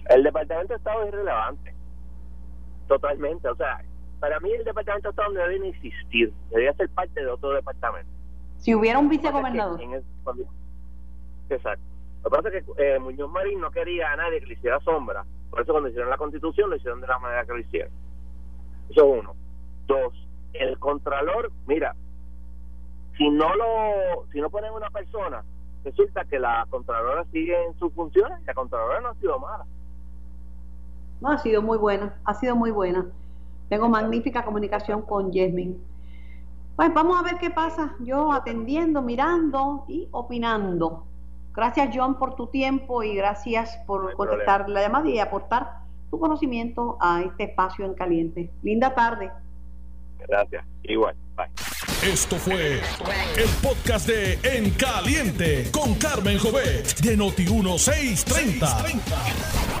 El 0.09 0.23
Departamento 0.23 0.73
de 0.73 0.77
Estado 0.77 1.03
es 1.03 1.07
irrelevante, 1.09 1.75
totalmente. 2.87 3.47
O 3.49 3.55
sea, 3.55 3.83
para 4.19 4.39
mí 4.39 4.51
el 4.51 4.63
Departamento 4.63 5.09
de 5.09 5.11
Estado 5.11 5.33
no 5.33 5.39
debe 5.41 5.69
existir, 5.69 6.33
debería 6.49 6.73
ser 6.73 6.89
parte 6.89 7.19
de 7.19 7.27
otro 7.27 7.51
departamento. 7.51 8.20
Si 8.61 8.73
hubiera 8.75 8.99
un 8.99 9.09
vicegobernador. 9.09 9.81
exacto. 11.49 11.83
Lo 12.23 12.29
que 12.29 12.37
pasa 12.37 12.49
es 12.49 12.63
que 12.63 12.71
eh, 12.77 12.99
Muñoz 12.99 13.29
Marín 13.31 13.59
no 13.59 13.71
quería 13.71 14.11
a 14.11 14.15
nadie 14.15 14.39
que 14.39 14.45
le 14.45 14.53
hiciera 14.53 14.79
sombra. 14.81 15.25
Por 15.49 15.61
eso 15.61 15.71
cuando 15.71 15.89
hicieron 15.89 16.09
la 16.09 16.17
constitución 16.17 16.69
lo 16.69 16.75
hicieron 16.75 17.01
de 17.01 17.07
la 17.07 17.19
manera 17.19 17.45
que 17.45 17.53
lo 17.53 17.59
hicieron. 17.59 17.91
Eso 18.89 19.05
uno. 19.05 19.35
Dos, 19.87 20.13
el 20.53 20.77
contralor, 20.77 21.51
mira, 21.65 21.95
si 23.17 23.29
no 23.29 23.55
lo, 23.55 24.27
si 24.31 24.39
no 24.39 24.49
ponen 24.49 24.73
una 24.73 24.89
persona, 24.91 25.43
resulta 25.83 26.25
que 26.25 26.39
la 26.39 26.65
contralora 26.69 27.25
sigue 27.31 27.55
en 27.65 27.73
sus 27.79 27.91
funciones 27.93 28.39
y 28.41 28.45
la 28.45 28.53
contralora 28.53 29.01
no 29.01 29.09
ha 29.09 29.15
sido 29.15 29.39
mala. 29.39 29.65
No, 31.19 31.29
ha 31.29 31.37
sido 31.39 31.61
muy 31.61 31.77
buena, 31.77 32.15
ha 32.25 32.33
sido 32.35 32.55
muy 32.55 32.71
buena. 32.71 33.05
Tengo 33.69 33.89
magnífica 33.89 34.45
comunicación 34.45 35.01
con 35.01 35.31
Yasmin. 35.31 35.81
Pues 36.81 36.93
vamos 36.95 37.19
a 37.19 37.21
ver 37.21 37.37
qué 37.37 37.51
pasa. 37.51 37.93
Yo 37.99 38.31
atendiendo, 38.31 39.03
mirando 39.03 39.85
y 39.87 40.07
opinando. 40.09 41.05
Gracias 41.53 41.91
John 41.93 42.17
por 42.17 42.33
tu 42.33 42.47
tiempo 42.47 43.03
y 43.03 43.15
gracias 43.15 43.77
por 43.85 44.15
contestar 44.15 44.67
la 44.67 44.81
llamada 44.81 45.07
y 45.07 45.19
aportar 45.19 45.81
tu 46.09 46.19
conocimiento 46.19 46.97
a 46.99 47.21
este 47.21 47.43
espacio 47.43 47.85
en 47.85 47.93
caliente. 47.93 48.49
Linda 48.63 48.95
tarde. 48.95 49.29
Gracias. 50.27 50.65
Igual. 50.81 51.15
Bye. 51.37 51.51
Esto 52.11 52.37
fue 52.37 52.81
el 53.37 53.49
podcast 53.61 54.07
de 54.07 54.39
En 54.41 54.71
Caliente 54.71 55.69
con 55.71 55.93
Carmen 55.93 56.39
Jovet 56.39 56.99
de 57.01 57.15
Noti 57.15 57.43
1630. 57.43 59.80